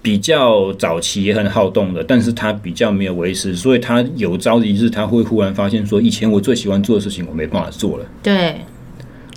[0.00, 8.06] 比较早期也很好动的，但是他比较没有维持，所以他有朝一日他会忽然发现说，以前我最喜欢做的事情我没办法做了。
[8.22, 8.56] 对，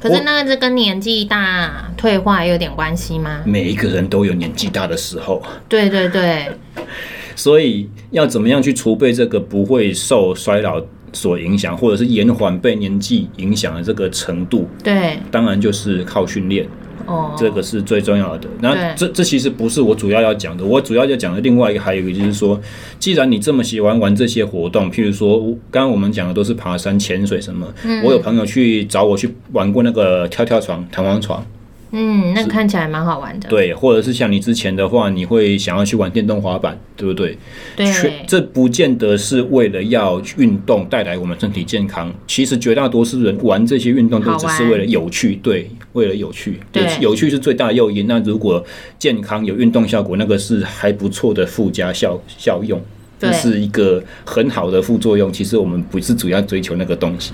[0.01, 3.41] 可是那个是跟年纪大退化有点关系吗？
[3.45, 5.41] 每一个人都有年纪大的时候。
[5.69, 6.51] 对对对，
[7.35, 10.81] 所以要怎么样去储备这个不会受衰老
[11.13, 16.67] 所影响，或者是延缓被年纪影响的这个程度，对，当然就是靠训练，
[17.05, 18.47] 哦，这个是最重要的。
[18.61, 22.59] 那这这其实不是我主要要讲的，我主要要讲的另外一个还有一个就是说，
[22.99, 25.39] 既然你这么喜欢玩这些活动，譬如说
[25.71, 31.45] 刚刚我们讲的都是爬山、潜水什么，嗯，我有朋友去找我去玩过那个跳跳床、弹簧床。
[31.91, 33.47] 嗯，那看起来蛮好玩的。
[33.47, 37.37] 对，或者是像你之前的话，你会想要去玩电动滑板，对不对？
[37.75, 37.89] 对。
[38.27, 42.13] 这不见得是为了要运动带来我们身体健康。
[42.27, 46.59] 其实绝大多数人玩这些运动都只是为了有趣，对，为了有趣。
[46.73, 48.05] 对，有趣是最大的诱因。
[48.05, 48.61] 那如果
[48.99, 52.81] 健康有运动效果，那个是还不错的附加效效用，
[53.17, 55.31] 这是一个很好的副作用。
[55.31, 57.31] 其实我们不是主要追求那个东西。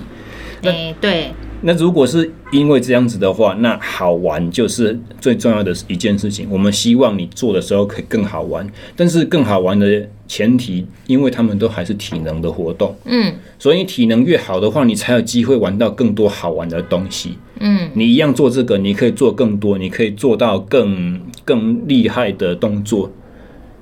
[0.62, 1.32] 哎，对。
[1.66, 6.46] 那如果是因为这样子的话，那好玩就是最重要的一件事情。
[6.50, 23.10] 我们希望你做的时候可以更好玩，但是更好玩的前提，因为他们都还是体能的活动，嗯，所以体能越好的话，你才有机会玩到更多好玩的东西，嗯，你一样做这个，你可以做更多，你可以做到更更厉害的动作，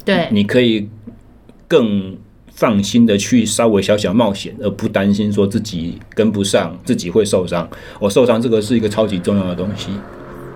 [0.04, 0.88] 对，你可以
[1.66, 2.16] 更。
[2.54, 7.68] 放心的去稍微小小冒险，而不担心说自己跟不上，自己会受伤。
[7.98, 9.88] 我受伤这个是一个超级重要的东西。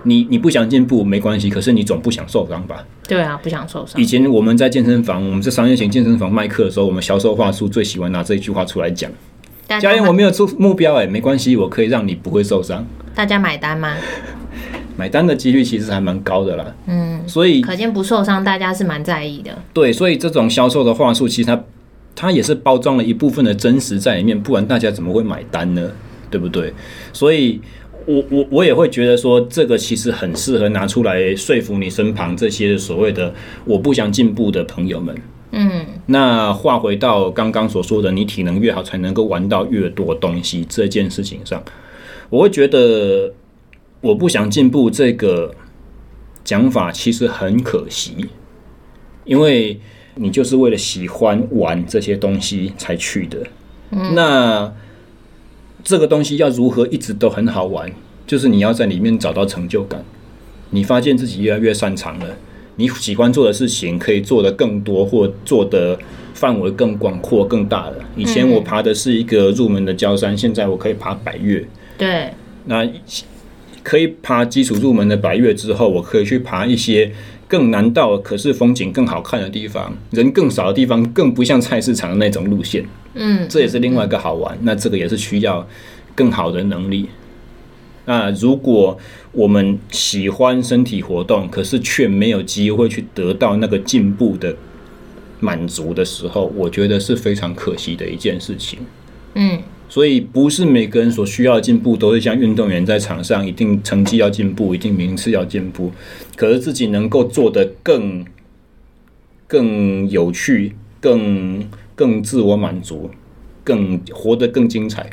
[0.03, 2.85] 你你不想进步没关系，可是你总不想受伤吧？
[3.07, 3.99] 对啊，不想受伤。
[3.99, 9.11] 以前我们在健身房，我们在商业型健身房卖课的时候，我们销售话术最喜欢拿这一句话出来讲。
[9.67, 12.85] 教练，我没有出目标，哎，没关系，我可以让你不会受伤。
[13.13, 13.95] 大家买单吗？
[14.95, 16.73] 买单的几率其实还蛮高的啦。
[16.85, 19.51] 嗯，所以可见不受伤，大家是蛮在意的。
[19.73, 21.61] 对，所以这种销售的话术，其实它。
[22.19, 25.91] 它也是包装了一部分的真实在里面，不然大家怎么会买单呢？
[26.31, 26.73] 对不对？
[27.13, 27.61] 所以
[28.07, 33.31] 我我我也会觉得说，这个其实很适合拿出来说服你身旁这些所谓的
[33.65, 35.15] 我不想进步的朋友们。
[35.51, 41.63] 嗯，那话回到刚刚所说的，你体能越好，才能够玩到越多东西这件事情上，
[42.31, 43.31] 我会觉得
[44.01, 45.53] 我不想进步这个
[46.43, 48.25] 讲法其实很可惜，
[49.23, 49.79] 因为。
[50.17, 53.43] 你就是为了喜欢玩这些东西才去的，
[53.91, 54.73] 嗯，那
[55.83, 57.91] 这个东西要如何一直都很好玩？
[58.25, 60.03] 就是你要在里面找到成就感，
[60.71, 62.37] 你发现自己越来越擅长了，
[62.75, 65.97] 你喜欢做的事情可以做得更多，或做的
[66.33, 67.95] 范围更广阔、更大了。
[68.15, 71.65] 以前我爬的是一个入门的焦山，现在我可以爬百越。
[71.97, 72.31] 对，
[72.65, 72.87] 那。
[73.83, 77.09] 可以爬基础入门的百越之后，我可以去爬一些
[77.47, 82.85] 更难到可是风景更好看的地方，人更少的地方，更不像菜市场的那种路线。
[83.13, 84.57] 嗯，这也是另外一个好玩。
[84.61, 85.67] 那这个也是需要
[86.13, 87.07] 更好的能力。
[88.05, 88.97] 那如果
[89.31, 94.55] 我们喜欢身体活动，可是却没有机会去得到那个进步的
[95.39, 98.79] 满足的时候，我觉得是非常可惜的一件事情。
[99.35, 105.91] 嗯，所以不是每个人所需要的进步都是像运动员在场上一定成绩要进步，一定名次要进步，
[106.35, 108.25] 可是自己能够做得更
[109.47, 113.09] 更有趣、更更自我满足、
[113.63, 115.09] 更活得更精彩。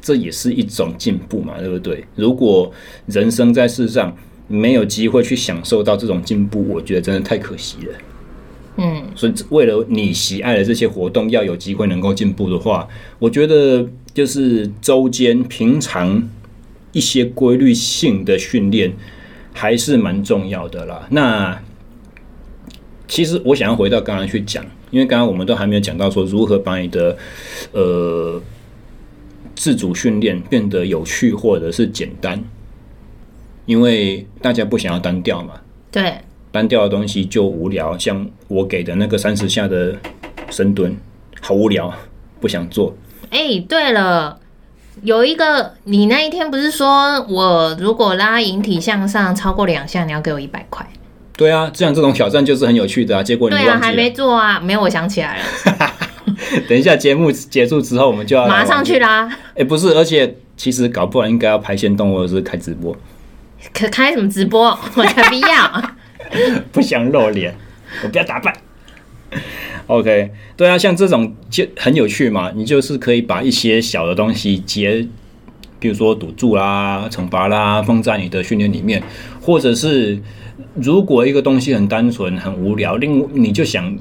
[0.00, 2.04] 这也是一种进步嘛，对不对？
[2.14, 2.72] 如果
[3.06, 4.16] 人生在世上
[4.48, 7.94] 没有机会去享受到这种进步，我觉得真的太可惜了。
[8.76, 16.28] 嗯，所以为了你喜爱的这些活动要有机会能够进步的话，我觉得就是周间平常
[16.92, 18.92] 一些规律性的训练
[19.52, 21.06] 还是蛮重要的啦。
[21.10, 21.60] 那
[23.08, 27.16] 其实我想要回到刚刚去讲，因为刚刚我们都还没有讲到说如何把你的
[27.72, 28.42] 呃。
[29.56, 32.42] 自主训练变得有趣或者是简单，
[33.66, 35.52] 因为大家不想要单调嘛。
[35.92, 36.14] 对，
[36.50, 37.96] 单调的东西就无聊。
[37.98, 39.96] 像我给的那个三十下的
[40.50, 40.96] 深蹲，
[41.40, 41.92] 好无聊，
[42.40, 42.94] 不想做。
[43.30, 44.38] 哎、欸，对了，
[45.02, 50.86] 有一个，你那一天不是说我如果拉引体向上超过两下，你要给我一百块？
[51.36, 53.22] 对啊，这样这种挑战就是很有趣的啊。
[53.22, 55.44] 结果你还没做啊，没有，我想起来了。
[56.68, 59.26] 等一下节目结束之后，我们就要马上去啦。
[59.50, 62.96] 哎、欸，不是，而且其实搞不好应该要拍线动或者是开直播。
[63.74, 64.76] 可开什么直播？
[64.94, 65.82] 我才不要，
[66.72, 67.54] 不想露脸，
[68.04, 68.54] 我不要打扮。
[69.86, 72.52] OK，对啊，像这种就很有趣嘛。
[72.54, 75.06] 你就是可以把一些小的东西接，
[75.78, 79.02] 比如说赌注啦、惩罚啦，放在你的训练里面，
[79.40, 80.20] 或者是
[80.74, 83.98] 如果一个东西很单纯、很无聊，另你就想。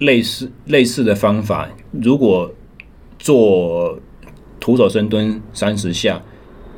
[0.00, 2.50] 类似类似的方法，如果
[3.18, 4.00] 做
[4.58, 6.22] 徒手深蹲三十下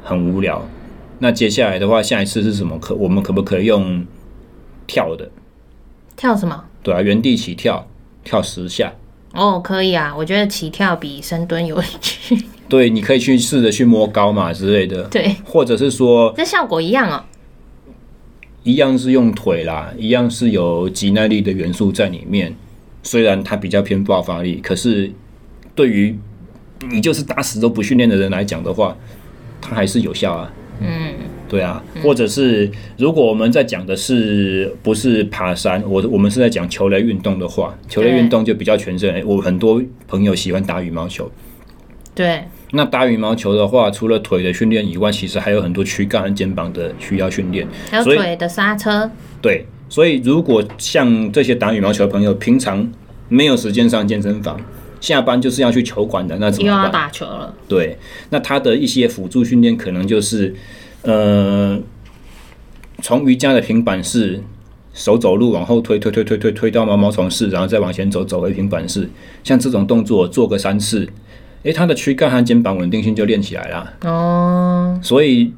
[0.03, 0.69] 很无聊，
[1.21, 2.77] 那接下来的话，下一次是什么？
[2.81, 4.05] 可我们可不可以用
[4.87, 5.31] 跳的？
[6.17, 6.65] 跳什么？
[6.83, 7.87] 对啊，原地起跳，
[8.25, 8.93] 跳十下。
[9.33, 12.37] 哦，可以啊，我觉得起跳比深蹲有趣。
[12.69, 15.05] 对，你可以去试着去摸高嘛之类的。
[15.05, 17.25] 对，或者是说，这效果一样哦。
[18.63, 22.55] 一样是用腿啦，一样是有肌耐力的元素在里面。
[23.03, 25.11] 虽然它比较偏爆发力，可是
[25.75, 26.17] 对于
[26.91, 28.97] 你就是打死都不训练的人来讲的话，
[29.61, 30.53] 它还是有效啊。
[31.53, 31.83] 嗯，对啊。
[32.03, 39.23] 或者是如果我们在讲的是不是爬山，我我们是在讲球类运动的话，球类运动就比较全身。
[39.27, 41.31] 我很多朋友喜欢打羽毛球。
[42.15, 42.43] 对。
[42.73, 49.11] 那打羽毛球的话，除了腿的训练以外，其实还有很多躯干和肩膀的需要训练，还有腿的刹车。
[49.41, 49.67] 对。
[49.91, 52.91] 所以，如果像这些打羽毛球的朋友，平常
[53.29, 54.59] 没有时间上健身房，
[55.03, 56.79] 下班就是要去球馆的，那怎么办？
[56.79, 57.55] 又要打球了。
[57.69, 57.99] 对，
[58.31, 60.55] 那他的一些辅助训练可能就是，
[61.03, 61.79] 呃，
[63.03, 64.43] 从瑜伽的平板式
[64.95, 69.09] 手走路往后推，推推推推推到毛毛虫式，然后再往前走，走回平板式，
[69.43, 71.09] 像这种动作做个三次，
[71.65, 73.95] 诶，他的躯干和肩膀稳定性就练起来了。
[74.03, 75.53] 哦，所以。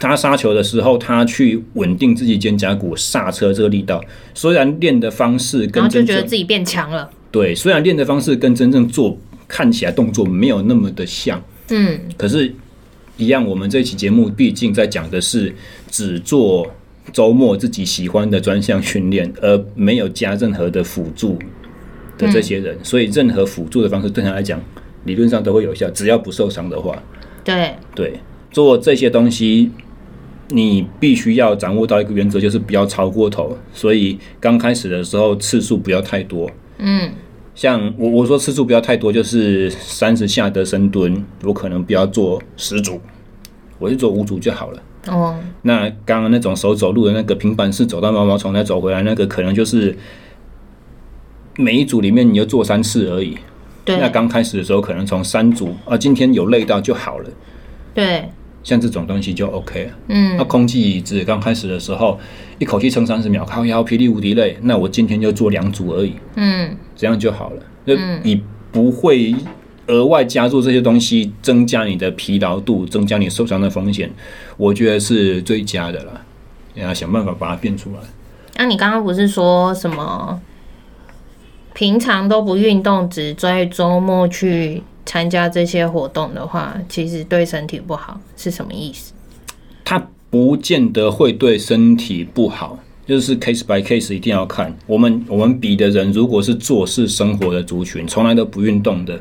[0.00, 4.02] 他杀球的时候，他去稳定自己肩胛骨刹车这个力道，
[4.34, 7.08] 虽然练的方式跟真觉得自己变强了。
[7.30, 12.52] 对，虽然练的方式跟真正做看起来动作没有那么的像，嗯，可是，
[13.20, 13.46] 一样。
[13.46, 15.54] 我们这期节目毕竟在讲的是
[15.90, 16.66] 只做
[17.12, 21.38] 周末自己喜欢的专项训练，而没有加任何的辅助
[22.18, 24.60] 的这些人，嗯，所以任何辅助的方式对他来讲，
[25.04, 27.00] 理论上都会有效，只要不受伤的话。
[27.44, 28.12] 对对。
[28.52, 29.70] 做这些东西，
[30.48, 33.56] 你必须要掌握到一个原则，就是不要超过头。
[33.72, 36.50] 所以刚开始的时候次数不要太多。
[36.78, 37.12] 嗯，
[37.54, 43.00] 像我我说次数不要太多，就是三十下的深蹲，我可能不要做十组，
[43.78, 44.82] 我就做五组就好了。
[45.08, 49.96] 哦，那刚刚那种手走路的那个平板式走到毛毛虫再走回来，那个可能就是
[51.56, 53.36] 每一组里面你就做三次而已。
[53.84, 57.30] 对，那刚开始的时候可能从三组啊，今天有累到就好了。
[57.92, 58.28] 对。
[58.62, 59.90] 像这种东西就 OK 了。
[60.08, 62.18] 嗯，那空气椅子刚开始的时候，
[62.58, 64.56] 一口气撑三十秒，靠腰霹雳无敌累。
[64.62, 66.14] 那我今天就做两组而已。
[66.36, 67.62] 嗯，这样就好了。
[67.84, 69.34] 那你不会
[69.86, 74.10] 额外加入这些东西，增加你的疲劳度，增加你受伤的风险。
[74.56, 76.20] 我觉得是最佳的了。
[76.74, 77.98] 你要想办法把它变出来。
[78.56, 80.40] 那、啊、你刚刚不是说什么？
[81.72, 84.82] 平常都不运动，只在周末去。
[85.06, 89.12] 参加这些活动的话，其实对身体不好，是什么意思？
[89.84, 94.76] 它不见得会对身体不好，就是 case by case 一定要看。
[94.86, 99.18] 我们我们比的人，如果是做事生活的族群，从来都不运动的，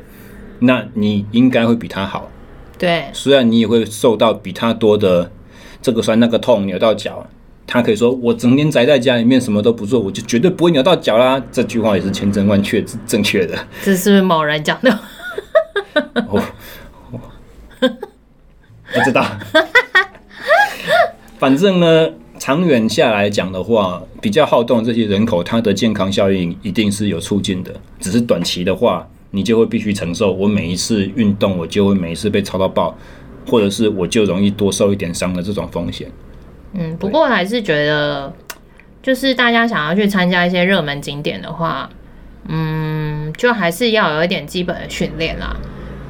[0.59, 2.29] 那你应该会比他好。
[2.77, 5.31] 对，虽然你也会受到比他多的
[5.81, 7.27] 这个酸那个痛，扭到脚。
[7.71, 13.55] 他可以说：“我整天宅在家里面，什么都不做，我就绝对不会扭到脚啦。”这句话也是千真万确是正确的。
[13.83, 14.99] 这是不是某人讲的？
[16.27, 16.41] 我
[18.93, 19.25] 不知道。
[21.37, 27.73] 反正呢，长远下来讲的话，比较好动这些人口，它的健康效应一定是有促进的。
[27.99, 32.97] 只是短期的话，你就会必须承受，我每一次运动，我就会每一次被操到爆，
[33.47, 36.11] 或者是我就容易多受一点伤的这种风险。
[36.73, 38.33] 嗯，不过还是觉得，
[39.01, 41.89] 就是大家想要去参加一些热门景点的话，
[42.47, 42.88] 嗯，
[43.33, 45.55] 就还是要有一点基本的训练啦。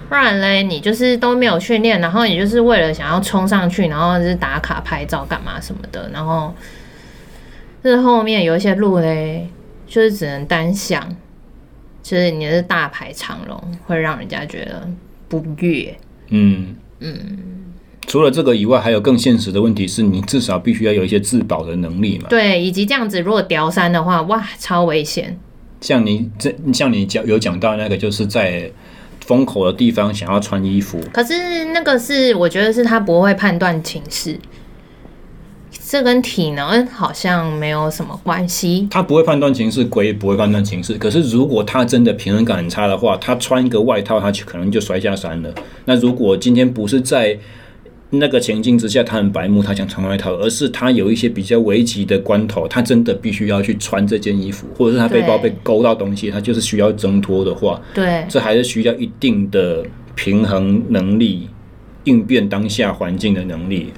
[0.08, 6.54] 不然嘞，你就是都没有训练，然后你就是为了想要冲上去，然后就是打卡拍照干嘛什么的，然后
[7.84, 9.48] 这后面有一些路嘞，
[9.86, 11.16] 就是只能单向，
[12.02, 14.90] 就是你是大排长龙，会让人家觉得
[15.28, 15.96] 不悦。
[16.30, 17.38] 嗯嗯。
[18.08, 22.28] 除了这个以外，还有更现实的问题是，你至少必须要有一些自保的能力嘛？
[22.28, 25.38] 对，以及这样子，如果掉山的话，哇，超危险。
[25.82, 28.72] 像你这，像你讲有讲到那个，就是在
[29.26, 34.38] 风口的地方想要穿衣服，可是那个是我觉得是他不会判断情势，
[35.88, 38.88] 这跟体能好像没有什么关系。
[38.90, 40.94] 他不会判断情势，鬼也不会判断情势。
[40.96, 45.54] 可是如果他真的平衡感很差的话，他穿一个外套，他就可能就摔下山了。
[45.86, 47.38] 那如果今天不是在
[48.12, 59.86] 那个情境之下，他很白目，他想穿外套，而是他有一些比较危急的关头，他真的必须要去穿这件衣服，或者是他背包被勾到东西，他就是需要挣脱的话，对，这还是需要一定的
[60.16, 61.48] 平衡能力，
[62.06, 63.94] 应变当下环境的能力，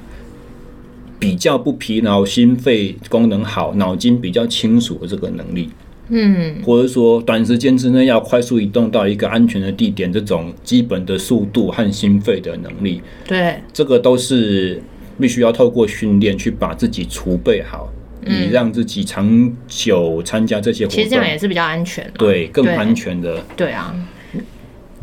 [1.17, 5.69] 比较不疲劳，心肺功能好，脑筋比较清楚的这个能力。
[6.13, 14.83] 嗯，或者说短时间之内要快速移动到一个安全的地点，这种基本的速度和心肺的能力，对，这个都是
[15.17, 17.89] 必须要透过训练去把自己储备好，
[18.27, 20.95] 以让自己长久参加这些活动。
[20.97, 23.35] 其实这样也是比较安全，对，更安全的。
[23.55, 23.95] 对，对啊，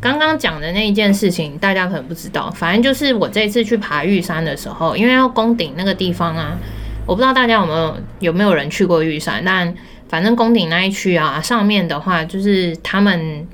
[0.03, 6.59] 刚刚讲的那一件事情，大家可能不知道，反正就是我这次去爬玉山的时候，因为要攻顶那个地方啊，
[7.07, 9.75] 我不知道大家有没有有没有人去过玉山，但。
[10.09, 13.47] 反正宫顶那一区啊，上面的话就是他们，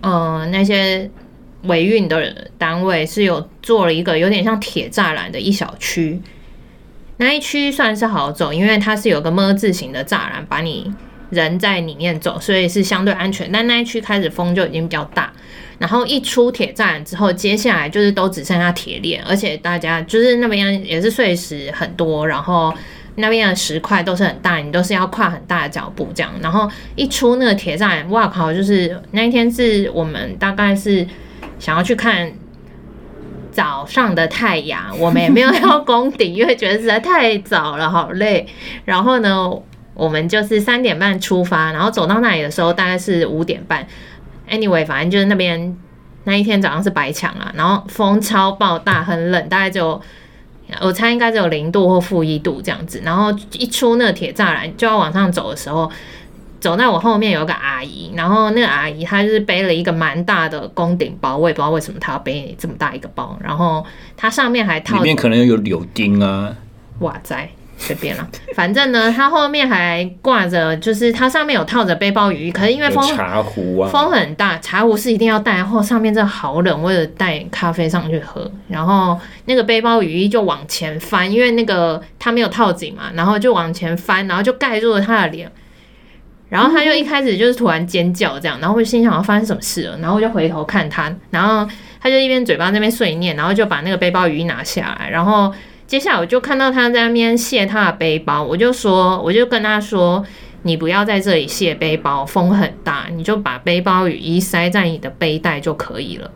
[0.00, 1.10] 呃，那些
[1.64, 6.22] 维运的单位是有做了一个有点像铁栅栏的一小区，
[7.16, 10.94] 那一区算是好走，因为它是有个么字形的栅栏，把你
[11.30, 13.50] 人在里面走，所以是相对安全。
[13.50, 15.32] 但那一区开始风就已经比较大，
[15.78, 22.72] 然后一出铁栅栏之后，接下来就是都只剩下铁链，而且大家就是那边也是碎石很多，然后。
[23.20, 26.32] 那边的石块都是很大，你都是要跨很大的脚步这样。
[26.42, 28.52] 然后一出那个铁栅，哇靠！
[28.52, 31.06] 就是那一天是我们大概是
[31.58, 32.32] 想要去看
[33.52, 38.46] 早上的太阳，我们也没有要攻顶，因为觉得实在太早了，好累。
[38.84, 39.50] 然后呢，
[39.94, 43.86] 我们就是三点半出发，然后走到那里的时候大概是五点半。
[44.48, 45.76] Anyway，反正就是那边
[46.24, 50.00] 那一天早上是白墙啊，然后风超爆大，很冷，大概就。
[50.80, 55.90] 我猜应该只有零度或负一度这样子，然后一出那个铁栅栏就要往上走的时候，
[56.60, 63.84] 走在我后面有个阿姨，然后那个阿姨她就是背了一个蛮大的宫顶包，我也不知道为什么她要背这么大一个包，然后
[64.16, 66.54] 她上面还套里面可能有柳钉啊，
[67.00, 67.48] 哇塞。
[67.82, 85.50] 随便了，反正呢，它后面还挂着，就是它上面有套着背包雨衣，可是因为风茶壶啊，风很大，茶壶是一定要带，然后上面真的好冷，为了带咖啡上去喝，然后那个背包雨衣就往前翻，因为那个它没有套紧嘛，然后就往前翻，然后就盖住了他的脸，
[86.50, 91.66] 然后他就一开始就是突然尖叫这样，然后我就心想要发生什么事了，然后我就回头看他，然后
[91.98, 95.50] 他就一边嘴巴那边碎念，然后就把那个背包雨衣拿下来，然后。
[95.90, 100.24] 接下来我就看到他在那边卸他的背包，我就说，我就跟他说，
[100.62, 106.30] 你不要在这里卸背包，风很大，你就把背包雨衣塞在你的背带就可以了。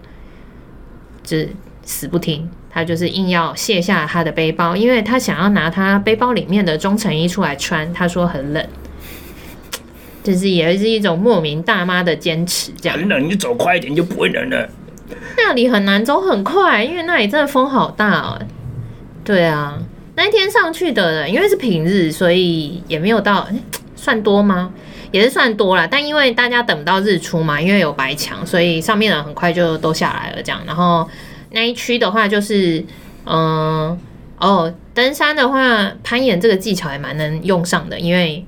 [1.23, 1.51] 就是
[1.85, 8.67] 死不听，他就是硬要卸下他的背包，因为他想要拿他背包里面的中层衣出来穿，他说很冷，
[10.25, 12.99] 就是也是一种莫名大妈的坚持，这样。
[12.99, 14.69] 很冷，你走快一点就不会冷了。
[15.37, 18.43] 那里很难走很快，因为那里真的风好大哦。
[19.25, 19.79] 对啊，
[20.17, 23.49] 那一天上去的人，因为是平日，所以也没有到，
[23.97, 24.73] 算多吗？
[25.11, 25.89] 也是算多啦。
[25.91, 30.43] 但因为大家等不到日出嘛，因为有白墙，所以上面的人很快就都下来了。
[30.43, 31.09] 这样，然后
[31.53, 32.85] 那一区的话，就是，
[33.25, 33.99] 嗯、
[34.39, 38.45] 呃，哦，登山的话，攀岩这个技巧也蛮能用上的，因为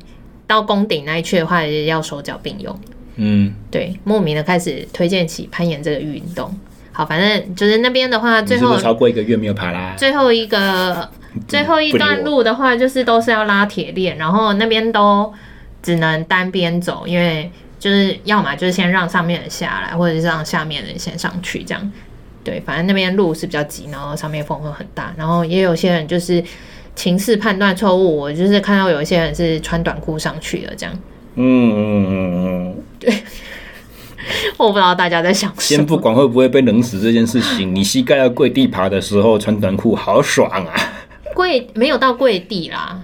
[0.47, 2.79] 到宫顶那一区的话，也要手脚并用。
[3.16, 6.55] 嗯，对，莫名的开始推荐起攀岩这个运动。
[6.97, 9.92] 好，反正就是那边的话，最后超过一个月没有爬啦。
[9.99, 11.07] 最后一个
[11.47, 15.30] 最后一段路的话，就是都是要拉铁链，然后那边都
[15.82, 21.92] 只能单边走，因为就是要么就是先让上面人下来，或者是让下面人先上去，这样。
[22.42, 26.42] 对，反正那边路是比较急，然后上面风会很大，然后也有些人就是
[26.94, 30.99] 情势判断错误，我就是看到有一些人是穿短裤上去的，这样。
[31.34, 31.44] 嗯
[31.76, 32.76] 嗯嗯嗯，对，
[34.64, 35.62] 我不知道大家在想什么。
[35.62, 40.72] 先不管会不会被冷死这件事情，你膝盖要跪地爬的时候穿短裤，好爽啊！
[41.34, 43.02] 跪没有到跪地啦，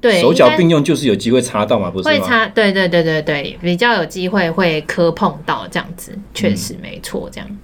[0.00, 2.14] 对，手脚并用就是有机会擦到嘛，不是吗？
[2.14, 7.58] 会擦，对对对对对，比较有机会会磕碰到这样子，确实没错，这样。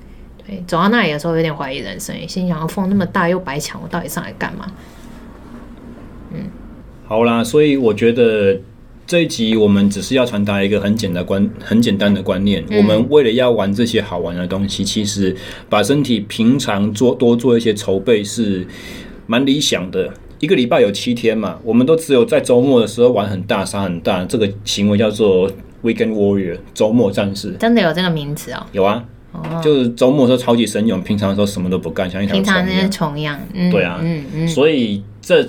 [0.46, 4.66] 对，走到那里的时候有点怀疑人生，心想：风那么大又白墙，我到底上来干嘛？
[6.34, 6.50] 嗯。
[7.06, 8.60] 好啦，所以我觉得
[9.08, 12.62] 这一集我们只是要传达一个很简单观、很简单的观念。
[12.68, 15.34] 嗯、我们为了要玩这些好玩的东西，其实
[15.70, 18.66] 把身体平常做多做一些筹备是
[19.26, 20.12] 蛮理想的。
[20.40, 25.50] 一个礼拜有七天嘛，我们都只有在周末的时候玩很大、杀很大，这个行为叫做
[25.82, 27.52] Weekend Warrior，周末战士。
[27.52, 28.66] 真的有这个名词哦？
[28.72, 29.02] 有啊，
[29.32, 32.54] 哦、就是周末的时候超级神勇，平常的时候什么都不干，像一条虫一样。
[32.54, 33.40] 平常那些虫一样。
[33.54, 35.48] 嗯、对啊，嗯嗯，所以这。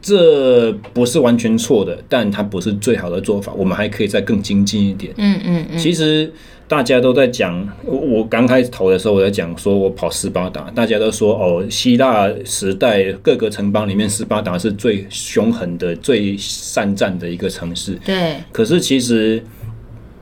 [0.00, 3.52] 这不是完全错的，但它不是最好的做法。
[3.54, 5.12] 我们还可以再更精进一点。
[5.16, 5.76] 嗯嗯嗯。
[5.78, 6.32] 其实
[6.68, 17.98] 大家都在讲，我刚开始投的时候，我在讲说我跑斯巴达，大家都说哦，希腊时代各个城邦里面，斯巴达是最凶狠的、最善战的一个城市。
[18.04, 18.36] 对。
[18.52, 19.42] 可是其实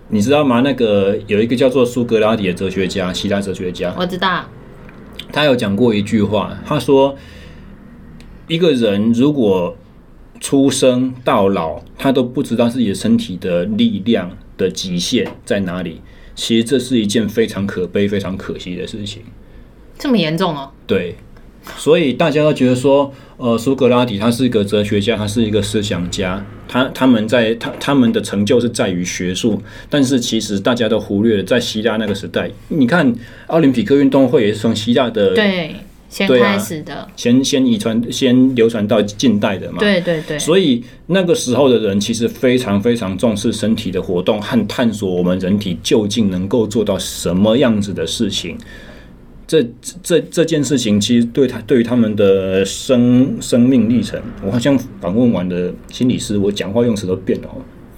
[0.09, 0.63] 你知道吗？
[0.63, 4.43] 那个有一个叫做苏格拉底的哲学家，希腊哲学家，我知道。
[5.31, 7.15] 他有讲过一句话，他说。
[8.49, 9.77] 一个人如果
[10.41, 16.01] 出生到老，他都不知道自己的身体的力量的极限在哪里，
[16.35, 19.23] 其实这是一件非常可悲、非常可惜的事情。
[19.99, 20.71] 这么严重哦？
[20.87, 21.17] 对，
[21.79, 33.13] 所以大家都觉得说，呃，苏格拉底他是一个哲学家，他是一个思想家，他他们在他他们的成就是在于学术，但是其实大家都忽略了，在希腊那个时代，你看
[33.47, 35.75] 奥林匹克运动会也是从希腊的对。
[36.17, 39.79] 先开始的，啊、先先遗传，先流传到近代的嘛。
[39.79, 40.39] 对对对。
[40.39, 48.57] 所以那个时候的人其实非常非常重视身体的活动和探索，我们人体究竟能够做到什么样子的事情。
[49.47, 49.65] 这
[50.03, 57.49] 这这件事情其实对他对于他们的生生命历程，我好像访问完的心理师，我讲话用词都变了。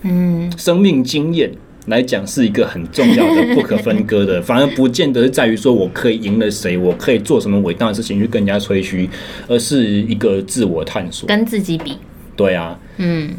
[0.02, 1.50] 嗯，生命经验。
[1.88, 9.08] 来讲是一个很重要的、不可分割的， 反而不见得是在于说我可以赢了谁，我可以做什么伟大的事情去跟人家吹嘘，
[9.46, 11.96] 而是一个自我探索，跟自己比。
[12.36, 13.30] 对啊，嗯，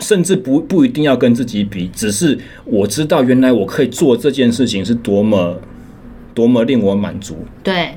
[0.00, 5.60] 甚至不不一定要跟自己比，只是我知道原来我可以做这件事情是多么
[6.34, 7.36] 多么令我满足。
[7.62, 7.90] 对，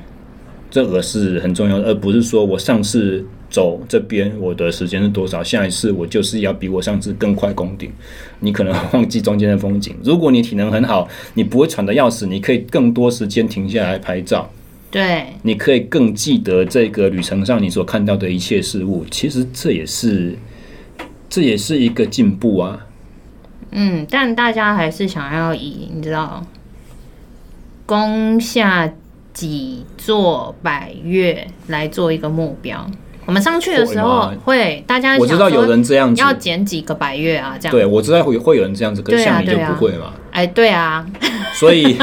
[0.70, 3.24] 这个是很重要的，而不是说我上次。
[3.50, 5.42] 走这边，我的时间是多少？
[5.42, 7.92] 下一次我就是要比我上次更快攻顶。
[8.38, 9.96] 你可能忘记中间的风景。
[10.02, 14.48] 如果你体能很好，你不会喘得要死，你可以更多时间停下来拍照。
[14.90, 19.04] 对，你可以更记得这个旅程上你所看到的一切事物。
[19.10, 20.36] 其实这也是，
[21.28, 22.86] 这也是一个进步啊。
[23.72, 26.44] 嗯，但大家还是想要以你知道，
[27.86, 28.92] 攻下
[29.32, 32.90] 几座百岳来做一个目标。
[33.30, 37.70] 我们上去的时候会，大家我知道有人这样子要捡几个百月啊，这样。
[37.70, 40.12] 对，我知道会会有人这样子，可是像你就不会嘛。
[40.32, 41.06] 哎，对啊。
[41.54, 41.96] 所以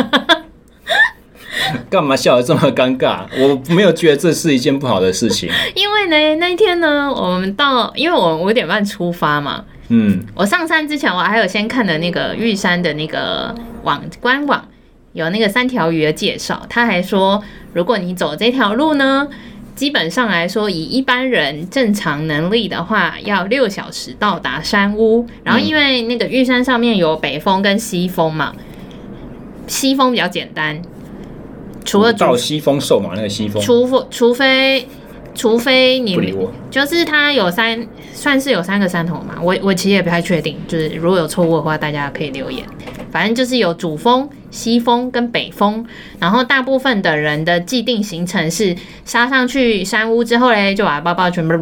[1.92, 3.26] 干嘛笑得这么尴尬？
[3.38, 5.50] 我没有觉得这是一件不好的事情。
[5.76, 9.66] 因为呢，那一天呢，我们到，因为我五点半出发嘛。
[9.90, 10.24] 嗯。
[10.34, 13.54] 我上山之前，我还有先看的那个玉山的那个
[13.84, 14.66] 网官网，
[15.12, 16.66] 有那个三条鱼的介绍。
[16.70, 19.28] 他还说，如果你走这条路呢。
[19.78, 25.28] 基本上来说，以一般人正常能力的话，要六小时到达山屋。
[25.44, 28.56] 然后因为那个玉山上面有北峰跟西峰嘛，
[29.68, 30.82] 西峰比较简单，
[31.86, 34.88] 除了到西风瘦嘛，那个西风，除除非
[35.38, 36.36] 除非你
[36.72, 39.36] 就是它有三，算是有三个山头嘛。
[39.40, 42.66] 我我其实也不太确定，就是如果有错误的话，大家可以留言。
[43.12, 45.86] 反正就是有主峰、西峰跟北峰，
[46.20, 48.76] 然后大部分的人的既定行程是
[49.06, 51.56] 杀上去山屋之后嘞，就把包包全部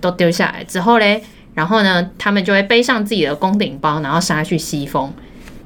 [0.00, 1.22] 都丢下来之后嘞，
[1.54, 5.12] 然后呢，他们就会背上自己的攻顶包，然后杀去西峰。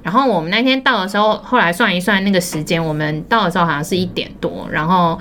[0.02, 5.16] 然后我们那天到的时候，后来算一算那个时间，我们到的时候好像是一点多，然后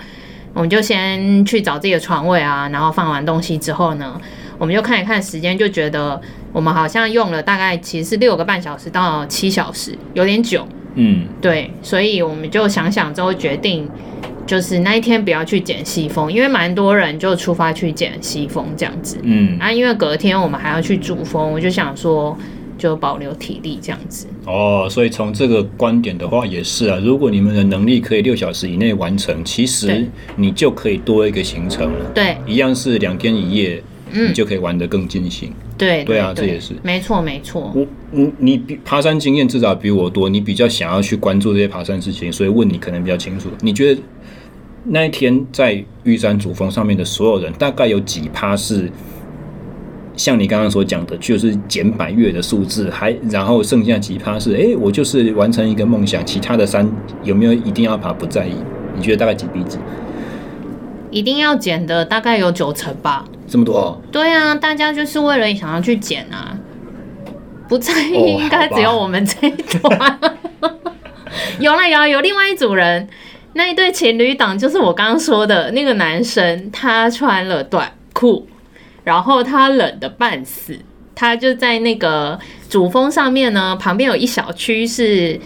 [0.53, 4.19] 我们就先去找自己的床位啊，然后放完东西之后呢，
[4.57, 6.19] 我们就看一看时间，就觉得
[6.51, 10.67] 我们好像用了大概其实是六个半小时到七小时，有点久。
[10.95, 13.89] 嗯，对，所以我们就想想之后决定，
[14.45, 19.17] 就是那一天不要去捡西风，因为蛮多人就出发去捡西风这样子。
[19.23, 22.37] 嗯，啊，因为隔天我们还要去主峰，我就想说
[22.81, 24.25] 就保留体力这样子。
[24.45, 32.11] 哦，所以从这个观点的话也是啊，如果你们的能力可以六小时以内完成，其实你就可以多一个行程了。
[32.15, 33.83] 对，一样是两天一夜。
[34.13, 35.53] 嗯，你就可以玩得更尽兴。
[35.77, 37.71] 对对啊，这也是没错没错。
[37.73, 43.47] 我你你比爬山经验至少比我多，你比较想要去关注这些爬山事情，所以问你可能比较清楚。
[43.61, 44.01] 你觉得
[44.83, 48.91] 那一天在玉山主峰上面的所有人，大概有几趴是
[50.15, 56.89] 像你刚刚所讲的，就是减百月的数字，还然后剩下几趴是哎、欸，我就是完成一个梦想，其他的山
[57.23, 58.53] 有没有一定要爬不在意？
[58.95, 59.77] 你觉得大概几比几？
[61.09, 63.25] 一定要减的大概有九成吧。
[63.47, 64.01] 这么多、哦？
[64.11, 66.57] 对啊，大家就是为了想要去减啊，
[67.67, 70.19] 不在意应该只有我们这一团。
[70.61, 70.71] 哦、
[71.59, 73.09] 有了有了有另外一组人，
[73.53, 78.47] 那一对情侣档就是我刚刚说的那个男生，他穿了短裤，
[79.03, 80.79] 然后他冷得半死，
[81.15, 82.39] 他就在那个
[82.69, 85.39] 主峰上面呢，旁边有一小区是，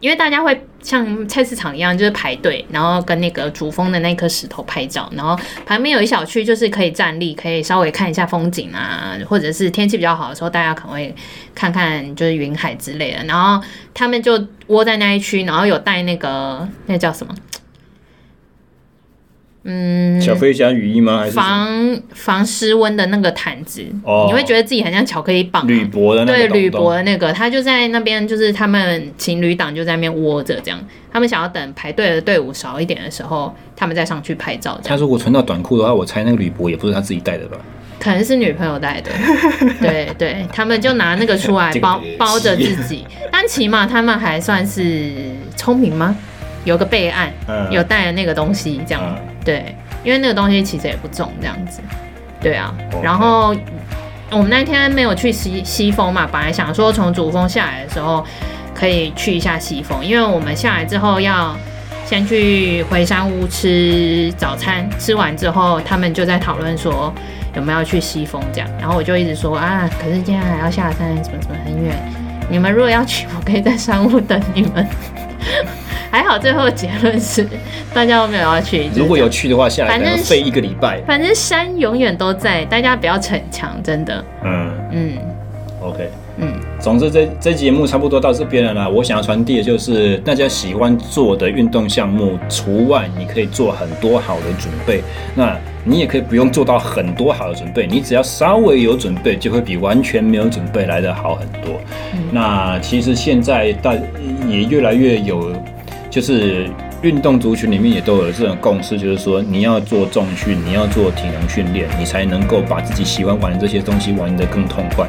[0.00, 0.66] 因为大家会。
[0.82, 11.14] 像菜市场一样，就是排队，然后跟那个主峰的那颗石头拍照，然后旁边有一小区，就是可以站立，可以稍微看一下风景啊，或者是天气比较好的时候，大家可能会
[11.54, 13.22] 看看就是云海之类的。
[13.24, 17.34] 然后他们就窝在那一区，然后有带那个那叫什么？
[19.64, 21.18] 嗯，小飞侠雨衣吗？
[21.18, 23.84] 还是防防湿温的那个毯子？
[24.04, 30.80] 哦，你会觉得自己很像巧克力棒，铝箔的那个，对，铝箔的那个，他就在那边，就是他们情侣档就在那边窝着，这样，
[31.12, 34.80] 他们想要等排队的队伍少一点的时候，他们再上去拍照。
[34.82, 37.58] 他如果穿到短裤的话，我猜那个铝箔也不是他自己带的吧？
[37.98, 39.10] 可能是女朋友带的。
[39.78, 45.12] 对对，他们就拿那个出来包包着自己，但起码他们还算是
[45.54, 46.16] 聪明吗？
[46.64, 49.02] 有个备案，嗯、有带了那个东西，这样。
[49.04, 51.80] 嗯对，因为那个东西其实也不重，这样子，
[52.42, 52.74] 对啊。
[53.02, 53.56] 然后
[54.30, 58.22] 我们那天没有去西西峰嘛，本来想说从主峰下来的时候
[58.74, 61.56] 可以去一下西峰，因为我们下来之后要
[62.04, 67.10] 先去回山屋吃早餐，吃完之后他们就在讨论说
[67.56, 68.68] 有没有去西峰这样。
[68.78, 71.96] 然后我就一直说啊，可是今天还要下山，什么什么很远，
[72.50, 74.86] 你们如果要去，我可以在山屋等你们。
[76.10, 77.46] 还好，最后结论是
[77.94, 78.90] 大家都没有要去。
[78.96, 81.00] 如果有去的话，下来可能飞一个礼拜。
[81.06, 84.24] 反正山永远都在，大家不要逞强，真的。
[84.44, 85.12] 嗯嗯
[85.80, 88.88] ，OK，嗯，总之这这节目差不多到这边了啦。
[88.88, 95.02] 我想要传递的就是，大家喜欢做的运动项目，除外你可以做很多好的准备，
[95.36, 101.80] 那你也可以不用做到很多好的准备，你只要稍微有准备，就会比完全没有准备来的好很多。
[102.14, 103.94] 嗯、那其实现在大
[104.48, 105.52] 也越来越有。
[106.10, 106.68] 就是
[107.02, 115.06] 运动族群里面也都有这种共识，就是说你要做重训，你要做体能训练，你才能够把自己喜欢玩的这些东西玩得更痛快。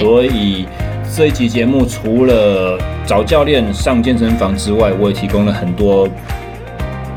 [0.00, 0.66] 所以
[1.14, 6.08] 这一集节目除了找教练上健身房之外，我也提供了很多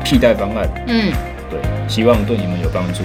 [0.04, 0.68] 替代方案。
[0.86, 1.10] 嗯，
[1.50, 1.58] 对，
[1.88, 3.02] 希望对你们有帮助。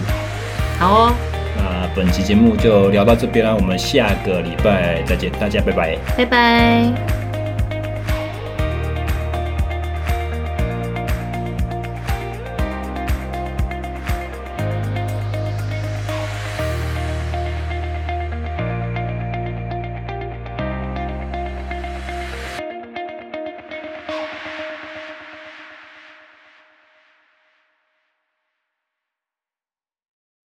[0.78, 1.14] 好哦，
[1.58, 7.27] 那本期节目就聊到这边啦，我们下个礼拜再见，大家拜拜，拜拜。